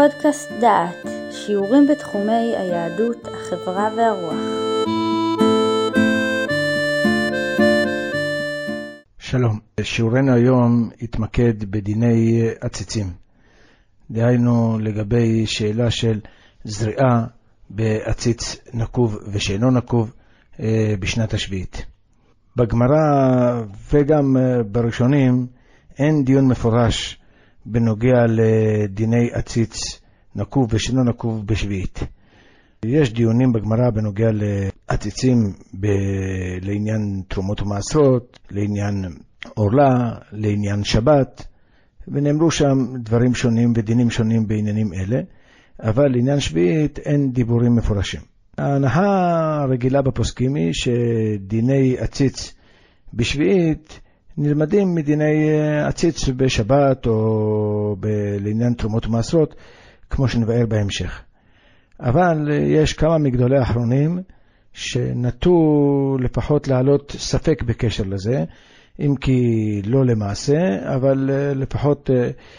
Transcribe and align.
פודקאסט 0.00 0.50
דעת, 0.60 1.06
שיעורים 1.30 1.86
בתחומי 1.86 2.56
היהדות, 2.56 3.28
החברה 3.28 3.88
והרוח. 3.96 4.34
שלום, 9.18 9.58
שיעורנו 9.82 10.34
היום 10.34 10.90
יתמקד 11.00 11.64
בדיני 11.70 12.48
עציצים. 12.60 13.06
דהיינו 14.10 14.78
לגבי 14.78 15.46
שאלה 15.46 15.90
של 15.90 16.20
זריעה 16.64 17.24
בעציץ 17.70 18.56
נקוב 18.74 19.18
ושאינו 19.32 19.70
נקוב 19.70 20.12
אה, 20.60 20.94
בשנת 21.00 21.34
השביעית. 21.34 21.86
בגמרא 22.56 23.62
וגם 23.92 24.36
אה, 24.36 24.62
בראשונים 24.62 25.46
אין 25.98 26.24
דיון 26.24 26.48
מפורש 26.48 27.19
בנוגע 27.72 28.26
לדיני 28.28 29.28
עציץ 29.32 30.00
נקוב 30.34 30.74
ושאינו 30.74 31.04
נקוב 31.04 31.46
בשביעית. 31.46 32.00
יש 32.84 33.12
דיונים 33.12 33.52
בגמרא 33.52 33.90
בנוגע 33.90 34.28
לעציצים 34.32 35.36
ב... 35.80 35.86
לעניין 36.62 37.22
תרומות 37.28 37.62
ומעשרות, 37.62 38.38
לעניין 38.50 39.04
עורלה, 39.54 40.12
לעניין 40.32 40.84
שבת, 40.84 41.46
ונאמרו 42.08 42.50
שם 42.50 42.76
דברים 43.02 43.34
שונים 43.34 43.72
ודינים 43.76 44.10
שונים 44.10 44.46
בעניינים 44.46 44.92
אלה, 44.92 45.20
אבל 45.82 46.08
לעניין 46.08 46.40
שביעית 46.40 46.98
אין 46.98 47.32
דיבורים 47.32 47.76
מפורשים. 47.76 48.20
ההנחה 48.58 49.06
הרגילה 49.62 50.02
בפוסקים 50.02 50.54
היא 50.54 50.72
שדיני 50.72 51.96
עציץ 51.98 52.54
בשביעית 53.14 54.00
נלמדים 54.38 54.94
מדיני 54.94 55.50
אה, 55.50 55.86
עציץ 55.86 56.28
בשבת 56.28 57.06
או 57.06 57.96
ב- 58.00 58.36
לעניין 58.40 58.72
תרומות 58.72 59.06
ומעשרות, 59.06 59.54
כמו 60.10 60.28
שנבהר 60.28 60.66
בהמשך. 60.66 61.22
אבל 62.00 62.48
אה, 62.52 62.56
יש 62.56 62.92
כמה 62.92 63.18
מגדולי 63.18 63.58
האחרונים 63.58 64.18
שנטו 64.72 65.56
לפחות 66.20 66.68
להעלות 66.68 67.16
ספק 67.18 67.62
בקשר 67.62 68.04
לזה, 68.04 68.44
אם 69.00 69.14
כי 69.20 69.40
לא 69.84 70.06
למעשה, 70.06 70.58
אבל 70.94 71.30
אה, 71.32 71.54
לפחות 71.54 72.10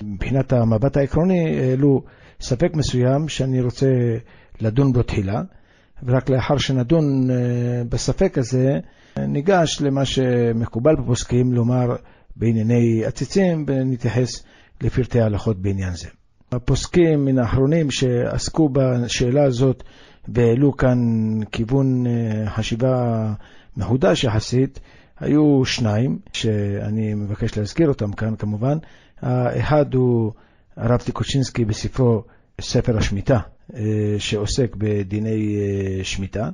מבחינת 0.02 0.54
המבט 0.54 0.98
העקרוני 0.98 1.60
העלו 1.60 2.02
ספק 2.42 2.74
מסוים 2.74 3.28
שאני 3.28 3.62
רוצה 3.62 3.88
לדון 4.62 4.94
בו 4.94 5.04
תחילה, 5.04 5.42
ורק 6.06 6.30
לאחר 6.30 6.58
שנדון 6.58 7.30
בספק 7.90 8.38
הזה, 8.38 8.80
ניגש 9.20 9.82
למה 9.82 10.06
שמקובל 10.06 10.96
בפוסקים 10.96 11.54
לומר 11.54 11.96
בענייני 12.36 13.06
עציצים, 13.06 13.66
ונתייחס 13.68 14.44
לפרטי 14.82 15.22
ההלכות 15.22 15.62
בעניין 15.62 15.96
זה. 15.96 16.08
הפוסקים 16.52 17.26
מן 17.26 17.40
האחרונים 17.40 17.92
שעסקו 17.92 18.70
בשאלה 18.70 19.44
הזאת 19.44 19.84
והעלו 20.28 20.78
כאן 20.78 21.00
כיוון 21.52 22.08
אה, 22.08 22.50
חשיבה 22.50 23.26
מחודש 23.78 24.24
יחסית, 24.24 24.80
היו 25.20 25.66
שניים, 25.66 26.20
שאני 26.34 27.14
מבקש 27.14 27.58
להזכיר 27.58 27.88
אותם 27.88 28.12
כאן 28.12 28.36
כמובן. 28.36 28.78
האחד 29.22 29.94
הוא 29.94 30.32
הרב 30.78 31.00
טיקוצ'ינסקי 31.00 31.66
בספרו 31.66 32.24
ספר 32.62 32.98
השמיטה, 32.98 33.36
אה, 33.36 33.42
שעוסק 34.18 34.76
בדיני 34.76 35.58
אה, 35.58 36.04
שמיטה. 36.04 36.50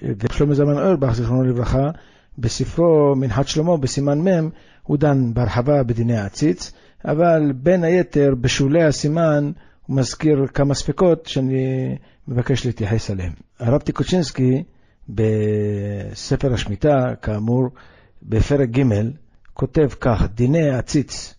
ושלמה 0.00 0.54
זלמן 0.54 0.78
אוירבך, 0.78 1.12
זיכרונו 1.12 1.44
לברכה, 1.44 1.90
בספרו 2.38 3.14
מנחת 3.16 3.48
שלמה, 3.48 3.76
בסימן 3.76 4.18
מ', 4.18 4.48
הוא 4.82 4.98
דן 4.98 5.34
בהרחבה 5.34 5.82
בדיני 5.82 6.16
העציץ, 6.16 6.72
אבל 7.04 7.52
בין 7.56 7.84
היתר, 7.84 8.34
בשולי 8.40 8.84
הסימן, 8.84 9.52
הוא 9.86 9.96
מזכיר 9.96 10.46
כמה 10.54 10.74
ספקות 10.74 11.26
שאני 11.26 11.96
מבקש 12.28 12.66
להתייחס 12.66 13.10
אליהם. 13.10 13.32
הרב 13.58 13.80
טיקוצ'ינסקי, 13.80 14.62
בספר 15.08 16.52
השמיטה, 16.52 17.14
כאמור, 17.22 17.68
בפרק 18.22 18.68
ג', 18.68 18.82
כותב 19.54 19.88
כך: 20.00 20.26
דיני 20.34 20.70
העציץ 20.70 21.34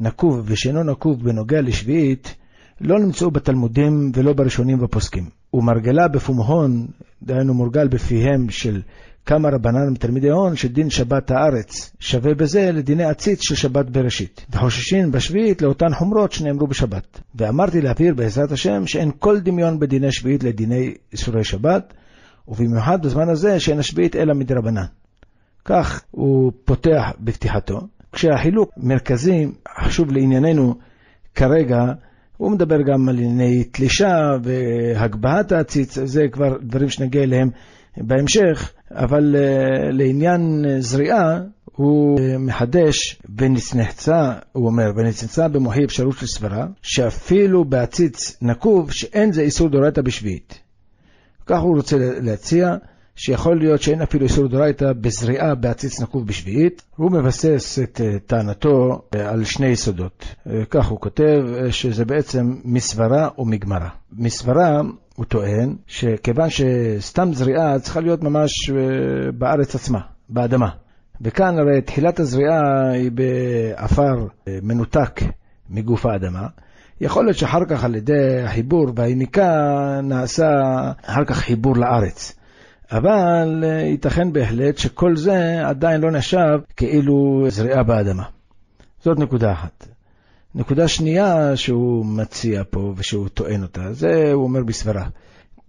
נקוב 0.00 0.42
ושאינו 0.44 0.82
נקוב 0.82 1.24
בנוגע 1.24 1.60
לשביעית, 1.60 2.34
לא 2.80 2.98
נמצאו 2.98 3.30
בתלמודים 3.30 4.12
ולא 4.14 4.32
בראשונים 4.32 4.78
בפוסקים. 4.78 5.24
ומרגלה 5.54 6.08
בפומהון, 6.08 6.86
דהיינו 7.22 7.54
מורגל 7.54 7.88
בפיהם 7.88 8.50
של 8.50 8.82
כמה 9.26 9.48
רבנן 9.48 9.92
מתלמידי 9.92 10.30
הון 10.30 10.56
שדין 10.56 10.90
שבת 10.90 11.30
הארץ 11.30 11.92
שווה 12.00 12.34
בזה 12.34 12.72
לדיני 12.72 13.04
עציץ 13.04 13.42
של 13.42 13.54
שבת 13.54 13.90
בראשית, 13.90 14.46
וחוששים 14.50 15.12
בשביעית 15.12 15.62
לאותן 15.62 15.94
חומרות 15.94 16.32
שנאמרו 16.32 16.66
בשבת. 16.66 17.20
ואמרתי 17.34 17.80
להבהיר 17.80 18.14
בעזרת 18.14 18.52
השם 18.52 18.86
שאין 18.86 19.10
כל 19.18 19.40
דמיון 19.40 19.78
בדיני 19.78 20.12
שביעית 20.12 20.44
לדיני 20.44 20.94
איסורי 21.12 21.44
שבת, 21.44 21.94
ובמיוחד 22.48 23.02
בזמן 23.02 23.28
הזה 23.28 23.60
שאין 23.60 23.78
השביעית 23.78 24.16
אלא 24.16 24.34
מדרבנן. 24.34 24.84
כך 25.64 26.02
הוא 26.10 26.52
פותח 26.64 27.12
בפתיחתו, 27.20 27.80
כשהחילוק 28.12 28.70
מרכזי, 28.76 29.46
חשוב 29.84 30.12
לענייננו 30.12 30.74
כרגע, 31.34 31.84
הוא 32.38 32.50
מדבר 32.50 32.82
גם 32.82 33.08
על 33.08 33.18
ענייני 33.18 33.64
תלישה 33.64 34.36
והגבהת 34.42 35.52
העציץ, 35.52 35.98
זה 35.98 36.26
כבר 36.32 36.56
דברים 36.62 36.88
שנגיע 36.88 37.22
אליהם 37.22 37.50
בהמשך, 37.96 38.72
אבל 38.90 39.36
uh, 39.36 39.92
לעניין 39.92 40.64
זריעה, 40.78 41.40
הוא 41.64 42.18
uh, 42.18 42.22
מחדש 42.38 43.20
ונצנחצה, 43.36 44.32
הוא 44.52 44.66
אומר, 44.66 44.90
ונצנחצה 44.96 45.48
במוחי 45.48 45.84
אפשרות 45.84 46.16
של 46.18 46.26
סברה, 46.26 46.66
שאפילו 46.82 47.64
בעציץ 47.64 48.36
נקוב 48.42 48.92
שאין 48.92 49.32
זה 49.32 49.42
איסור 49.42 49.68
דורייתא 49.68 50.02
בשביעית. 50.02 50.60
כך 51.46 51.60
הוא 51.60 51.76
רוצה 51.76 51.96
להציע, 51.98 52.76
שיכול 53.18 53.58
להיות 53.58 53.82
שאין 53.82 54.02
אפילו 54.02 54.24
איסור 54.24 54.46
דורייתא 54.46 54.92
בזריעה 54.92 55.54
בעציץ 55.54 56.00
נקוב 56.00 56.26
בשביעית. 56.26 56.82
הוא 56.96 57.10
מבסס 57.10 57.78
את 57.82 58.00
uh, 58.00 58.18
טענתו 58.26 59.02
uh, 59.14 59.18
על 59.18 59.44
שני 59.44 59.66
יסודות. 59.66 60.24
Uh, 60.24 60.50
כך 60.70 60.86
הוא 60.86 61.00
כותב, 61.00 61.42
שזה 61.70 62.04
בעצם 62.04 62.54
מסברה 62.64 63.28
ומגמרה. 63.38 63.88
מסברה 64.12 64.80
הוא 65.18 65.24
טוען 65.24 65.76
שכיוון 65.86 66.48
שסתם 66.50 67.32
זריעה 67.32 67.78
צריכה 67.78 68.00
להיות 68.00 68.22
ממש 68.22 68.70
אה, 68.70 69.32
בארץ 69.32 69.74
עצמה, 69.74 70.00
באדמה. 70.28 70.68
וכאן 71.20 71.58
הרי 71.58 71.80
תחילת 71.82 72.20
הזריעה 72.20 72.90
היא 72.90 73.10
בעפר 73.10 74.26
אה, 74.48 74.58
מנותק 74.62 75.20
מגוף 75.70 76.06
האדמה. 76.06 76.46
יכול 77.00 77.24
להיות 77.24 77.36
שאחר 77.36 77.64
כך 77.64 77.84
על 77.84 77.94
ידי 77.94 78.42
החיבור 78.44 78.86
והיניקה 78.96 79.50
נעשה 80.02 80.50
אחר 81.06 81.24
כך 81.24 81.36
חיבור 81.36 81.76
לארץ. 81.76 82.37
אבל 82.92 83.64
אה, 83.64 83.68
ייתכן 83.68 84.32
בהחלט 84.32 84.78
שכל 84.78 85.16
זה 85.16 85.68
עדיין 85.68 86.00
לא 86.00 86.10
נחשב 86.10 86.58
כאילו 86.76 87.46
זריעה 87.48 87.82
באדמה. 87.82 88.22
זאת 89.02 89.18
נקודה 89.18 89.52
אחת. 89.52 89.88
נקודה 90.54 90.88
שנייה 90.88 91.56
שהוא 91.56 92.06
מציע 92.06 92.62
פה 92.70 92.94
ושהוא 92.96 93.28
טוען 93.28 93.62
אותה, 93.62 93.92
זה 93.92 94.32
הוא 94.32 94.44
אומר 94.44 94.62
בסברה. 94.64 95.08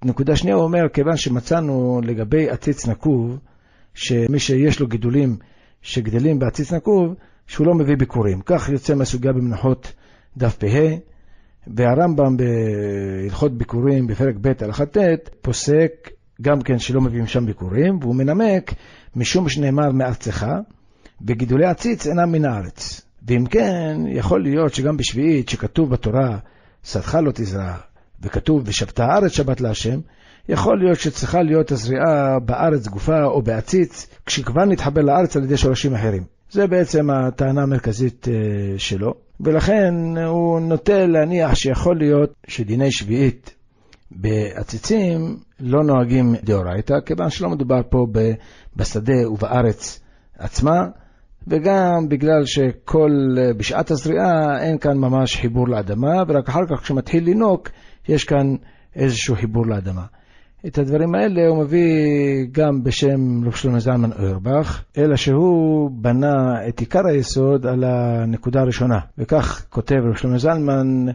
נקודה 0.06 0.35
שנייה 0.35 0.56
הוא 0.56 0.63
אומר, 0.63 0.90
כיוון 0.94 1.18
שמצאנו 1.18 2.02
לגבי 2.03 2.50
עציץ 2.50 2.88
נקוב, 2.88 3.40
שמי 3.94 4.40
שיש 4.40 4.80
לו 4.80 4.88
גידולים 4.88 5.38
שגדלים 5.81 6.40
בעציץ 6.40 6.74
נקוב, 6.74 7.16
שהוא 7.47 7.68
לא 7.68 7.74
מביא 7.74 7.97
ביקורים. 7.97 8.41
כך 8.46 8.69
יוצא 8.69 8.96
מהסוגיה 8.96 9.34
במנחות 9.34 9.94
דף 10.38 10.57
פ"ה, 10.57 10.96
והרמב"ם 11.68 12.38
בהלכות 12.38 13.57
ביקורים 13.57 14.07
בפרק 14.07 14.36
ב' 14.41 14.51
הלכה 14.62 14.86
ט', 14.86 14.97
פוסק 15.41 16.09
גם 16.42 16.62
כן 16.62 16.80
שלא 16.80 17.02
מביאים 17.02 17.28
שם 17.28 17.46
ביקורים, 17.46 17.98
והוא 18.02 18.16
מנמק 18.16 18.74
משום 19.16 19.50
שנאמר 19.50 19.92
מארצך, 19.92 20.48
וגידולי 21.28 21.66
עציץ 21.66 22.08
אינם 22.08 22.32
מן 22.32 22.46
הארץ. 22.46 23.02
ואם 23.28 23.46
כן, 23.46 23.98
יכול 24.08 24.44
להיות 24.44 24.74
שגם 24.74 24.98
בשביעית, 24.98 25.50
שכתוב 25.50 25.90
בתורה, 25.90 26.38
שדך 26.84 27.16
לא 27.16 27.31
תזרע, 27.31 27.75
וכתוב, 28.22 28.62
ושבתה 28.66 29.06
הארץ 29.06 29.31
שבת 29.31 29.62
להשם, 29.62 30.00
יכול 30.50 30.80
להיות 30.80 31.00
שצריכה 31.00 31.42
להיות 31.42 31.72
הזריעה 31.72 32.40
בארץ 32.46 32.88
גופה 32.88 33.24
או 33.24 33.42
בעציץ, 33.42 34.08
כשכבר 34.25 34.66
נתחבר 34.66 35.02
לארץ 35.02 35.38
על 35.38 35.44
ידי 35.44 35.58
שורשים 35.58 35.94
אחרים. 35.94 36.24
זה 36.52 36.68
בעצם 36.68 37.10
הטענה 37.10 37.62
המרכזית 37.62 38.28
אה, 38.28 38.34
שלו, 38.78 39.13
ולכן 39.40 39.94
הוא 40.28 40.60
נוטה 40.60 41.06
להניח 41.06 41.56
שיכול 41.56 41.98
להיות 41.98 42.34
שדיני 42.48 42.92
שביעית 42.92 43.56
בעציצים 44.12 45.38
לא 45.60 45.84
נוהגים 45.84 46.36
דאורייתא, 46.44 46.94
כיוון 47.06 47.30
שלא 47.30 47.50
מדובר 47.50 47.82
פה 47.90 48.08
בשדה 48.76 49.30
ובארץ 49.30 50.00
עצמה, 50.38 50.88
וגם 51.48 52.10
בגלל 52.10 52.46
שכל, 52.46 53.12
בשעת 53.58 53.92
הזריעה 53.92 54.62
אין 54.62 54.78
כאן 54.78 54.98
ממש 54.98 55.36
חיבור 55.36 55.68
לאדמה, 55.68 56.24
ורק 56.28 56.50
אחר 56.50 56.66
כך 56.70 56.82
כשמתחיל 56.82 57.24
לינוק, 57.24 57.70
יש 58.10 58.24
כאן 58.24 58.56
איזשהו 58.96 59.36
חיבור 59.36 59.66
לאדמה. 59.68 60.06
את 60.68 60.78
הדברים 60.78 61.16
האלה 61.16 61.48
הוא 61.48 61.64
מביא 61.64 61.86
גם 62.52 62.84
בשם 62.84 63.46
רב 63.46 63.52
שלמה 63.52 63.80
זלמן 63.80 64.12
אוירבך, 64.12 64.84
אלא 64.98 65.16
שהוא 65.16 65.92
בנה 65.94 66.68
את 66.68 66.80
עיקר 66.80 67.08
היסוד 67.08 67.66
על 67.66 67.84
הנקודה 67.84 68.62
הראשונה. 68.62 69.00
וכך 69.18 69.66
כותב 69.70 69.96
רב 69.96 70.16
שלמה 70.16 70.38
זלמן, 70.38 71.06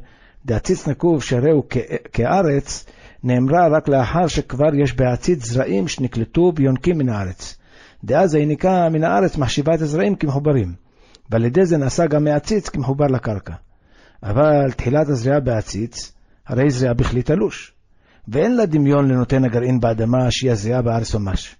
דעציץ 0.46 0.88
נקוב 0.88 1.22
שהרי 1.22 1.50
הוא 1.50 1.64
כארץ, 2.12 2.84
נאמרה 3.24 3.68
רק 3.68 3.88
לאחר 3.88 4.26
שכבר 4.26 4.74
יש 4.74 4.96
בעציץ 4.96 5.44
זרעים 5.44 5.88
שנקלטו 5.88 6.52
ויונקים 6.56 6.98
מן 6.98 7.08
הארץ. 7.08 7.56
דאז 8.04 8.34
היניקה 8.34 8.88
מן 8.88 9.04
הארץ 9.04 9.36
מחשיבה 9.36 9.74
את 9.74 9.80
הזרעים 9.80 10.14
כמחוברים, 10.14 10.74
ועל 11.30 11.44
ידי 11.44 11.66
זה 11.66 11.76
נעשה 11.76 12.06
גם 12.06 12.24
מעציץ 12.24 12.68
כמחובר 12.68 13.06
לקרקע. 13.06 13.54
אבל 14.22 14.72
תחילת 14.72 15.08
הזריעה 15.08 15.40
בעציץ, 15.40 16.12
הרי 16.46 16.70
זריעה 16.70 16.94
בכלי 16.94 17.22
תלוש, 17.22 17.72
ואין 18.28 18.56
לה 18.56 18.66
דמיון 18.66 19.08
לנותן 19.08 19.44
הגרעין 19.44 19.80
באדמה 19.80 20.30
שהיא 20.30 20.50
הזריעה 20.50 20.82
בארץ 20.82 21.14
ממש. 21.14 21.56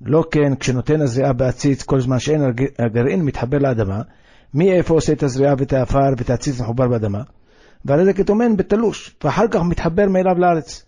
לא 0.00 0.24
כן, 0.30 0.54
כשנותן 0.60 1.00
הזריעה 1.00 1.32
בעציץ, 1.32 1.82
כל 1.82 2.00
זמן 2.00 2.18
שאין 2.18 2.40
הגרעין 2.78 3.22
מתחבר 3.22 3.58
לאדמה, 3.58 4.02
מי 4.54 4.72
איפה 4.72 4.94
עושה 4.94 5.12
את 5.12 5.22
הזריעה 5.22 5.54
ואת 5.58 5.72
העפר 5.72 6.10
ואת 6.18 6.30
העציץ 6.30 6.60
מחובר 6.60 6.88
באדמה? 6.88 7.22
ועל 7.84 8.00
ידי 8.00 8.14
כתומן 8.14 8.56
בתלוש, 8.56 9.16
ואחר 9.24 9.48
כך 9.50 9.60
מתחבר 9.62 10.08
מאליו 10.08 10.38
לארץ. 10.38 10.84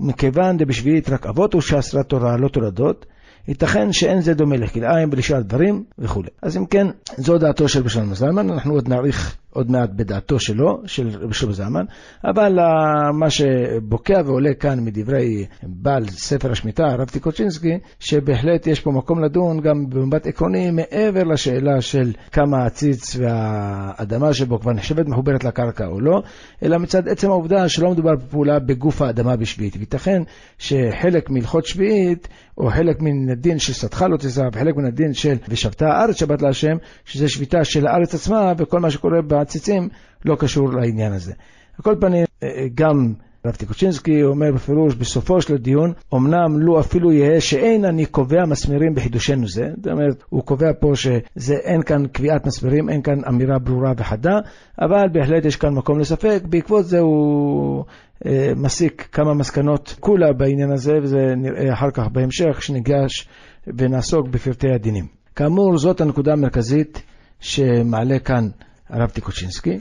ומכיוון 0.00 0.56
דבשביעית 0.56 1.08
רק 1.08 1.26
אבות 1.26 1.54
ושעשרה 1.54 2.02
תורה 2.02 2.36
לא 2.36 2.48
תולדות, 2.48 3.06
ייתכן 3.48 3.92
שאין 3.92 4.20
זה 4.20 4.34
דומה 4.34 4.56
לכלאיים 4.56 5.08
ולשאר 5.12 5.40
דברים 5.40 5.84
וכו'. 5.98 6.22
אז 6.42 6.56
אם 6.56 6.66
כן, 6.66 6.86
זו 7.16 7.38
דעתו 7.38 7.68
של 7.68 7.82
בשלום 7.82 8.14
זלמן, 8.14 8.50
אנחנו 8.50 8.74
עוד 8.74 8.88
נעריך 8.88 9.36
עוד 9.52 9.70
מעט 9.70 9.90
בדעתו 9.96 10.40
שלו, 10.40 10.82
של 10.86 11.08
רבי 11.20 11.34
שלמה 11.34 11.52
זלמן, 11.52 11.84
אבל 12.24 12.58
uh, 12.58 13.12
מה 13.12 13.30
שבוקע 13.30 14.22
ועולה 14.26 14.54
כאן 14.54 14.84
מדברי 14.84 15.46
בעל 15.62 16.06
ספר 16.08 16.52
השמיטה, 16.52 16.86
הרב 16.86 17.08
טיקוצ'ינסקי, 17.08 17.78
שבהחלט 18.00 18.66
יש 18.66 18.80
פה 18.80 18.90
מקום 18.90 19.24
לדון 19.24 19.60
גם 19.60 19.86
במבט 19.88 20.26
עקרוני 20.26 20.70
מעבר 20.70 21.24
לשאלה 21.24 21.80
של 21.80 22.12
כמה 22.32 22.66
הציץ 22.66 23.16
והאדמה 23.16 24.34
שבו 24.34 24.60
כבר 24.60 24.72
נחשבת 24.72 25.06
מחוברת 25.08 25.44
לקרקע 25.44 25.86
או 25.86 26.00
לא, 26.00 26.22
אלא 26.62 26.78
מצד 26.78 27.08
עצם 27.08 27.30
העובדה 27.30 27.68
שלא 27.68 27.90
מדובר 27.90 28.14
בפעולה 28.14 28.58
בגוף 28.58 29.02
האדמה 29.02 29.36
בשביעית. 29.36 29.76
וייתכן 29.76 30.22
שחלק 30.58 31.30
מהלכות 31.30 31.66
שביעית, 31.66 32.28
או 32.58 32.70
חלק 32.70 33.00
מן 33.00 33.30
הדין 33.30 33.58
של 33.58 33.72
סתך 33.72 34.04
לא 34.10 34.16
תזהב, 34.16 34.50
וחלק 34.54 34.76
מן 34.76 34.84
הדין 34.84 35.14
של 35.14 35.36
ושבתה 35.48 35.86
הארץ 35.88 36.16
שבת 36.16 36.42
להשם, 36.42 36.76
שזה 37.04 37.28
שביתה 37.28 37.64
של 37.64 37.86
הארץ 37.86 38.14
עצמה, 38.14 38.52
וכל 38.58 38.80
מה 38.80 38.90
שקורה 38.90 39.22
העציצים 39.42 39.88
לא 40.24 40.36
קשור 40.38 40.68
לעניין 40.72 41.12
הזה. 41.12 41.32
על 41.78 41.82
כל 41.82 41.94
פנים, 42.00 42.24
אה, 42.42 42.48
גם 42.74 43.12
רב 43.46 43.54
טיקוצ'ינסקי 43.54 44.22
אומר 44.22 44.52
בפירוש, 44.54 44.94
בסופו 44.94 45.40
של 45.40 45.54
הדיון, 45.54 45.92
אמנם 46.14 46.58
לו 46.58 46.80
אפילו 46.80 47.12
יהא 47.12 47.40
שאין 47.40 47.84
אני 47.84 48.06
קובע 48.06 48.46
מסמרים 48.46 48.94
בחידושנו 48.94 49.48
זה, 49.48 49.62
זאת 49.76 49.86
אומרת, 49.92 50.24
הוא 50.28 50.42
קובע 50.42 50.72
פה 50.80 50.92
שאין 50.94 51.82
כאן 51.82 52.06
קביעת 52.06 52.46
מסמרים, 52.46 52.88
אין 52.88 53.02
כאן 53.02 53.24
אמירה 53.28 53.58
ברורה 53.58 53.92
וחדה, 53.96 54.38
אבל 54.80 55.08
בהחלט 55.12 55.44
יש 55.44 55.56
כאן 55.56 55.74
מקום 55.74 55.98
לספק, 55.98 56.42
בעקבות 56.48 56.84
זה 56.84 56.98
הוא 56.98 57.84
אה, 58.26 58.52
מסיק 58.56 59.08
כמה 59.12 59.34
מסקנות 59.34 59.96
כולה 60.00 60.32
בעניין 60.32 60.72
הזה, 60.72 60.92
וזה 61.02 61.34
נראה 61.36 61.72
אחר 61.72 61.90
כך 61.90 62.08
בהמשך, 62.12 62.56
כשניגש 62.58 63.28
ונעסוק 63.66 64.28
בפרטי 64.28 64.68
הדינים. 64.74 65.06
כאמור, 65.36 65.78
זאת 65.78 66.00
הנקודה 66.00 66.32
המרכזית 66.32 67.02
שמעלה 67.40 68.18
כאן 68.18 68.48
הרב 68.92 69.10
טיקוצ'ינסקי, 69.10 69.78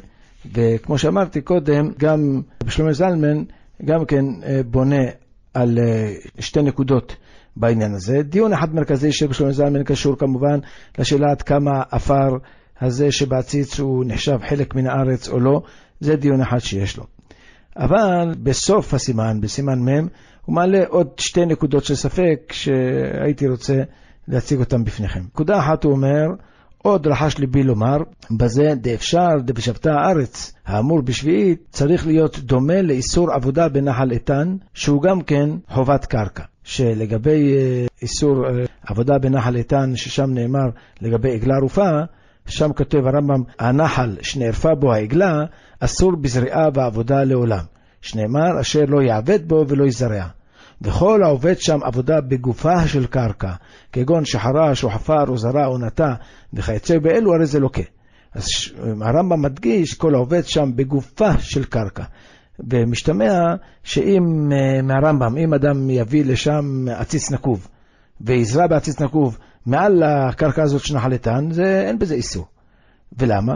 וכמו 0.53 0.97
שאמרתי 0.97 1.41
קודם, 1.41 1.91
גם 1.99 2.41
בשלומי 2.63 2.93
זלמן 2.93 3.43
גם 3.85 4.05
כן 4.05 4.25
אה, 4.43 4.61
בונה 4.65 5.01
על 5.53 5.79
אה, 5.79 6.13
שתי 6.39 6.61
נקודות 6.61 7.15
בעניין 7.55 7.93
הזה. 7.93 8.23
דיון 8.23 8.53
אחד 8.53 8.75
מרכזי 8.75 9.11
של 9.11 9.27
בשלומי 9.27 9.53
זלמן 9.53 9.83
קשור 9.83 10.17
כמובן 10.17 10.59
לשאלה 10.97 11.31
עד 11.31 11.41
כמה 11.41 11.83
עפר 11.91 12.37
הזה 12.81 13.11
שבעציץ 13.11 13.79
הוא 13.79 14.03
נחשב 14.07 14.37
חלק 14.49 14.75
מן 14.75 14.87
הארץ 14.87 15.29
או 15.29 15.39
לא, 15.39 15.61
זה 15.99 16.15
דיון 16.15 16.41
אחד 16.41 16.59
שיש 16.59 16.97
לו. 16.97 17.03
אבל 17.77 18.33
בסוף 18.43 18.93
הסימן, 18.93 19.41
בסימן 19.41 19.79
מ', 19.79 20.07
הוא 20.45 20.55
מעלה 20.55 20.83
עוד 20.87 21.07
שתי 21.17 21.45
נקודות 21.45 21.83
של 21.83 21.95
ספק 21.95 22.51
שהייתי 22.51 23.47
רוצה 23.47 23.81
להציג 24.27 24.59
אותן 24.59 24.83
בפניכם. 24.83 25.19
נקודה 25.19 25.59
אחת 25.59 25.83
הוא 25.83 25.91
אומר, 25.91 26.27
עוד 26.83 27.07
רחש 27.07 27.37
ליבי 27.37 27.63
לומר, 27.63 27.97
בזה 28.37 28.73
דאפשר 28.75 29.29
דבשבתה 29.45 29.91
הארץ, 29.93 30.53
האמור 30.65 31.01
בשביעית, 31.01 31.61
צריך 31.69 32.07
להיות 32.07 32.39
דומה 32.39 32.81
לאיסור 32.81 33.31
עבודה 33.31 33.69
בנחל 33.69 34.11
איתן, 34.11 34.55
שהוא 34.73 35.01
גם 35.01 35.21
כן 35.21 35.49
חובת 35.69 36.05
קרקע. 36.05 36.43
שלגבי 36.63 37.55
אה, 37.57 37.85
איסור 38.01 38.45
אה, 38.45 38.65
עבודה 38.87 39.17
בנחל 39.17 39.55
איתן, 39.55 39.95
ששם 39.95 40.33
נאמר 40.33 40.69
לגבי 41.01 41.33
עגלה 41.33 41.55
ערופה, 41.55 41.89
שם 42.45 42.73
כותב 42.73 42.97
הרמב"ם, 42.97 43.43
הנחל 43.59 44.17
שנערפה 44.21 44.75
בו 44.75 44.93
העגלה, 44.93 45.43
אסור 45.79 46.11
בזריעה 46.15 46.67
ועבודה 46.73 47.23
לעולם. 47.23 47.63
שנאמר, 48.01 48.61
אשר 48.61 48.83
לא 48.87 49.01
יעבד 49.01 49.47
בו 49.47 49.65
ולא 49.67 49.85
יזרע. 49.85 50.25
וכל 50.81 51.23
העובד 51.23 51.59
שם 51.59 51.79
עבודה 51.83 52.21
בגופה 52.21 52.87
של 52.87 53.07
קרקע, 53.07 53.51
כגון 53.91 54.25
שחרש 54.25 54.83
או 54.83 54.89
חפר 54.89 55.27
או 55.27 55.37
זרע 55.37 55.65
או 55.65 55.77
נטע 55.77 56.13
וכיוצא 56.53 56.99
באלו, 56.99 57.35
הרי 57.35 57.45
זה 57.45 57.59
לוקה. 57.59 57.81
אז 58.33 58.47
הרמב"ם 59.01 59.41
מדגיש, 59.41 59.93
כל 59.93 60.15
העובד 60.15 60.45
שם 60.45 60.71
בגופה 60.75 61.37
של 61.39 61.65
קרקע. 61.65 62.03
ומשתמע 62.59 63.55
שאם 63.83 64.51
אה, 64.51 64.81
מהרמב"ם, 64.81 65.37
אם 65.37 65.53
אדם 65.53 65.89
יביא 65.89 66.25
לשם 66.25 66.85
עציץ 66.95 67.31
נקוב 67.31 67.67
ויזרע 68.21 68.67
בעציץ 68.67 69.01
נקוב 69.01 69.37
מעל 69.65 70.03
הקרקע 70.03 70.63
הזאת 70.63 70.81
שנחל 70.81 71.13
איתן, 71.13 71.47
אין 71.59 71.99
בזה 71.99 72.15
איסור. 72.15 72.45
ולמה? 73.17 73.55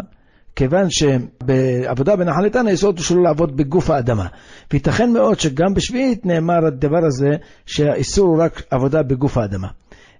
כיוון 0.55 0.87
שבעבודה 0.89 2.15
בנחל 2.15 2.45
איתן 2.45 2.67
היסוד 2.67 2.97
הוא 2.97 3.03
שלא 3.03 3.23
לעבוד 3.23 3.57
בגוף 3.57 3.89
האדמה. 3.89 4.27
וייתכן 4.71 5.13
מאוד 5.13 5.39
שגם 5.39 5.73
בשביעית 5.73 6.25
נאמר 6.25 6.65
הדבר 6.67 7.05
הזה 7.05 7.29
שהאיסור 7.65 8.27
הוא 8.27 8.43
רק 8.43 8.61
עבודה 8.71 9.03
בגוף 9.03 9.37
האדמה. 9.37 9.67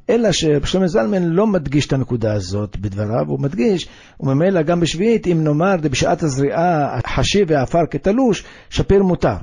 אלא 0.09 0.31
ששלמה 0.31 0.87
זלמן 0.87 1.23
לא 1.23 1.47
מדגיש 1.47 1.87
את 1.87 1.93
הנקודה 1.93 2.33
הזאת 2.33 2.77
בדבריו, 2.77 3.25
הוא 3.27 3.39
מדגיש, 3.39 3.87
וממילא 4.19 4.61
גם 4.61 4.79
בשביעית, 4.79 5.27
אם 5.27 5.43
נאמר 5.43 5.75
בשעת 5.81 6.23
הזריעה 6.23 6.97
החשי 6.97 7.43
והעפר 7.47 7.81
כתלוש, 7.91 8.43
שפיר 8.69 9.03
מותר. 9.03 9.35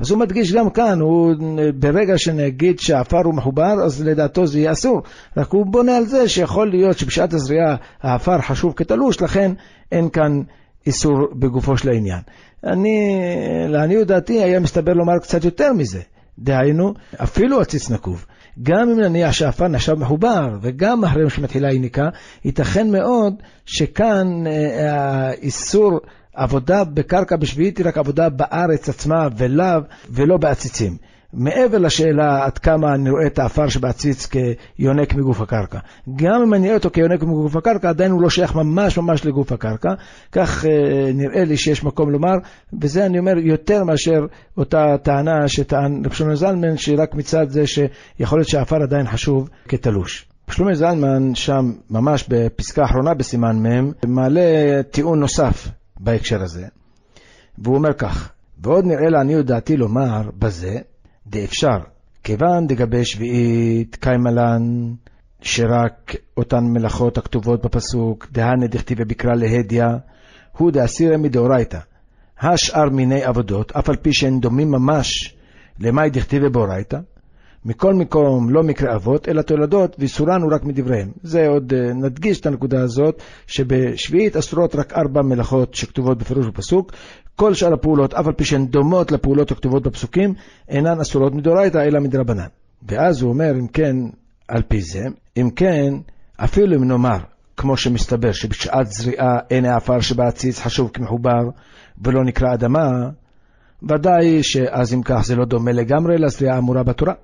אז 0.00 0.10
הוא 0.10 0.18
מדגיש 0.18 0.52
גם 0.52 0.70
כאן, 0.70 1.00
הוא, 1.00 1.34
ברגע 1.74 2.18
שנגיד 2.18 2.80
שהעפר 2.80 3.20
הוא 3.24 3.34
מחובר, 3.34 3.74
אז 3.84 4.04
לדעתו 4.04 4.46
זה 4.46 4.58
יהיה 4.58 4.72
אסור. 4.72 5.02
רק 5.36 5.52
הוא 5.52 5.66
בונה 5.66 5.96
על 5.96 6.04
זה 6.04 6.28
שיכול 6.28 6.70
להיות 6.70 6.98
שבשעת 6.98 7.32
הזריעה 7.32 7.76
העפר 8.02 8.40
חשוב 8.40 8.72
כתלוש, 8.76 9.22
לכן 9.22 9.52
אין 9.92 10.08
כאן 10.08 10.42
איסור 10.86 11.28
בגופו 11.32 11.76
של 11.76 11.88
העניין. 11.88 12.20
אני, 12.64 13.20
לעניות 13.68 14.08
דעתי, 14.08 14.42
היה 14.42 14.60
מסתבר 14.60 14.92
לומר 14.92 15.18
קצת 15.18 15.44
יותר 15.44 15.72
מזה. 15.72 16.00
דהיינו, 16.38 16.94
אפילו 17.22 17.60
עציץ 17.60 17.90
נקוב. 17.90 18.26
גם 18.62 18.90
אם 18.90 19.00
נניח 19.00 19.32
שהעפר 19.32 19.68
נחשב 19.68 19.94
מחובר, 19.94 20.58
וגם 20.62 21.04
אחרי 21.04 21.30
שמתחילה 21.30 21.68
היניקה, 21.68 22.08
ייתכן 22.44 22.90
מאוד 22.90 23.34
שכאן 23.66 24.46
אה, 24.46 25.28
האיסור 25.28 26.00
עבודה 26.34 26.84
בקרקע 26.84 27.36
בשביעית 27.36 27.78
היא 27.78 27.86
רק 27.86 27.98
עבודה 27.98 28.28
בארץ 28.28 28.88
עצמה 28.88 29.28
ולאו, 29.36 29.80
ולא 30.10 30.36
בעציצים. 30.36 30.96
מעבר 31.32 31.78
לשאלה 31.78 32.44
עד 32.44 32.58
כמה 32.58 32.94
אני 32.94 33.10
רואה 33.10 33.26
את 33.26 33.38
העפר 33.38 33.68
שבעציץ 33.68 34.26
כיונק 34.26 35.14
מגוף 35.14 35.40
הקרקע. 35.40 35.78
גם 36.16 36.42
אם 36.42 36.54
אני 36.54 36.62
רואה 36.62 36.74
אותו 36.74 36.90
כיונק 36.90 37.22
מגוף 37.22 37.56
הקרקע, 37.56 37.88
עדיין 37.88 38.10
הוא 38.10 38.22
לא 38.22 38.30
שייך 38.30 38.54
ממש 38.54 38.98
ממש 38.98 39.26
לגוף 39.26 39.52
הקרקע. 39.52 39.88
כך 40.32 40.64
אה, 40.64 41.12
נראה 41.14 41.44
לי 41.44 41.56
שיש 41.56 41.84
מקום 41.84 42.10
לומר, 42.10 42.34
וזה 42.80 43.06
אני 43.06 43.18
אומר 43.18 43.38
יותר 43.38 43.84
מאשר 43.84 44.20
אותה 44.56 44.96
טענה 45.02 45.48
שטען 45.48 46.02
רב 46.04 46.12
שלמה 46.12 46.34
זלמן, 46.34 46.76
שרק 46.76 47.14
מצד 47.14 47.48
זה 47.48 47.66
שיכול 47.66 48.38
להיות 48.38 48.48
שהעפר 48.48 48.82
עדיין 48.82 49.06
חשוב 49.06 49.48
כתלוש. 49.68 50.26
שלומי 50.50 50.74
זלמן 50.74 51.34
שם, 51.34 51.72
ממש 51.90 52.24
בפסקה 52.28 52.82
האחרונה 52.82 53.14
בסימן 53.14 53.66
מ', 53.66 53.92
מעלה 54.06 54.40
טיעון 54.90 55.20
נוסף 55.20 55.68
בהקשר 56.00 56.42
הזה, 56.42 56.66
והוא 57.58 57.76
אומר 57.76 57.92
כך, 57.92 58.32
ועוד 58.62 58.84
נראה 58.84 59.08
לעניות 59.10 59.46
דעתי 59.46 59.76
לומר 59.76 60.30
בזה, 60.38 60.78
דאפשר, 61.26 61.78
כיוון 62.24 62.66
דגבי 62.66 63.04
שביעית 63.04 63.96
קיימלן, 64.00 64.92
שרק 65.40 66.16
אותן 66.36 66.64
מלאכות 66.64 67.18
הכתובות 67.18 67.64
בפסוק, 67.64 68.26
דהנה 68.32 68.66
דכתיבי 68.66 69.04
בקרא 69.04 69.34
להדיא, 69.34 69.84
הוא 70.52 70.70
דאסירא 70.70 71.16
מדאורייתא. 71.16 71.78
השאר 72.40 72.88
מיני 72.90 73.24
עבודות, 73.24 73.72
אף 73.72 73.88
על 73.88 73.96
פי 73.96 74.12
שהן 74.12 74.40
דומים 74.40 74.70
ממש 74.70 75.36
למאי 75.80 76.10
דכתיבי 76.10 76.48
באורייתא, 76.48 76.98
מכל 77.64 77.94
מקום 77.94 78.50
לא 78.50 78.62
מקרה 78.62 78.94
אבות, 78.96 79.28
אלא 79.28 79.42
תולדות, 79.42 79.96
ואיסורן 79.98 80.42
הוא 80.42 80.52
רק 80.54 80.64
מדבריהם. 80.64 81.12
זה 81.22 81.48
עוד 81.48 81.72
uh, 81.72 81.94
נדגיש 81.94 82.40
את 82.40 82.46
הנקודה 82.46 82.82
הזאת, 82.82 83.22
שבשביעית 83.46 84.36
אסורות 84.36 84.74
רק 84.74 84.92
ארבע 84.92 85.22
מלאכות 85.22 85.74
שכתובות 85.74 86.18
בפירוש 86.18 86.46
בפסוק. 86.46 86.92
כל 87.42 87.54
שאר 87.54 87.72
הפעולות, 87.72 88.14
אף 88.14 88.26
על 88.26 88.32
פי 88.32 88.44
שהן 88.44 88.66
דומות 88.66 89.12
לפעולות 89.12 89.50
הכתובות 89.50 89.82
בפסוקים, 89.82 90.34
אינן 90.68 91.00
אסורות 91.00 91.34
מדורייתא, 91.34 91.78
אלא 91.78 92.00
מדרבנן. 92.00 92.46
ואז 92.88 93.22
הוא 93.22 93.30
אומר, 93.30 93.50
אם 93.60 93.66
כן, 93.66 93.96
על 94.48 94.62
פי 94.62 94.80
זה, 94.80 95.00
אם 95.36 95.50
כן, 95.56 95.94
אפילו 96.36 96.76
אם 96.76 96.84
נאמר, 96.84 97.18
כמו 97.56 97.76
שמסתבר 97.76 98.32
שבשעת 98.32 98.86
זריעה 98.86 99.38
אין 99.50 99.64
העפר 99.64 100.00
שבעציץ 100.00 100.58
חשוב 100.58 100.90
כמחובר 100.94 101.50
ולא 102.04 102.24
נקרא 102.24 102.54
אדמה, 102.54 102.88
ודאי 103.82 104.42
שאז 104.42 104.94
אם 104.94 105.02
כך 105.02 105.20
זה 105.24 105.36
לא 105.36 105.44
דומה 105.44 105.72
לגמרי 105.72 106.18
לזריעה 106.18 106.54
האמורה 106.56 106.82
בתורה. 106.82 107.14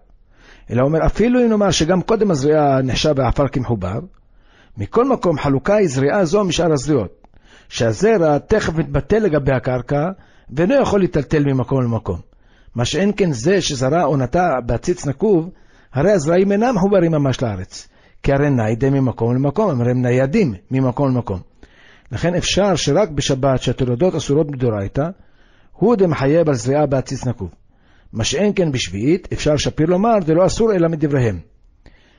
אלא 0.71 0.83
אומר, 0.83 1.07
אפילו 1.07 1.41
אם 1.41 1.49
נאמר 1.49 1.71
שגם 1.71 2.03
קודם 2.03 2.31
הזריעה 2.31 2.83
נחשב 2.83 3.21
העפר 3.21 3.49
כמחובר, 3.49 3.99
מכל 4.79 5.09
מקום 5.09 5.39
חלוקה 5.39 5.75
היא 5.75 5.89
זריעה 5.89 6.25
זו 6.25 6.45
משאר 6.45 6.73
הזריעות, 6.73 7.27
שהזרע 7.69 8.39
תכף 8.39 8.75
מתבטא 8.75 9.17
לגבי 9.17 9.53
הקרקע 9.53 10.11
ואינו 10.51 10.75
יכול 10.75 11.01
להיטלטל 11.01 11.45
ממקום 11.45 11.83
למקום. 11.83 12.21
מה 12.75 12.85
שאין 12.85 13.13
כן 13.17 13.33
זה 13.33 13.61
שזרע 13.61 14.05
או 14.05 14.17
נטע 14.17 14.61
בעציץ 14.67 15.07
נקוב, 15.07 15.51
הרי 15.93 16.13
הזרעים 16.13 16.53
אינם 16.53 16.75
מחוברים 16.75 17.13
ממש 17.13 17.43
לארץ, 17.43 17.89
כי 18.23 18.33
הרי 18.33 18.51
ניידם 18.51 18.93
ממקום 18.93 19.35
למקום, 19.35 19.81
הרי 19.81 19.91
הם 19.91 20.03
ניידים 20.03 20.55
ממקום 20.71 21.09
למקום. 21.09 21.41
לכן 22.13 22.35
אפשר 22.35 22.77
שרק 22.77 23.09
בשבת 23.09 23.63
שהתולדות 23.63 24.15
אסורות 24.15 24.51
מדורייתא, 24.51 25.09
הוא 25.73 25.97
דמחייב 25.97 26.49
על 26.49 26.55
זריעה 26.55 26.87
בעציץ 26.87 27.27
נקוב. 27.27 27.49
מה 28.13 28.25
שאין 28.25 28.53
כן 28.57 28.73
בשביעית, 28.73 29.29
אפשר 29.33 29.57
שפיר 29.57 29.87
לומר, 29.87 30.21
זה 30.27 30.35
לא 30.35 30.47
אסור 30.47 30.73
אלא 30.73 30.89
מדבריהם. 30.89 31.39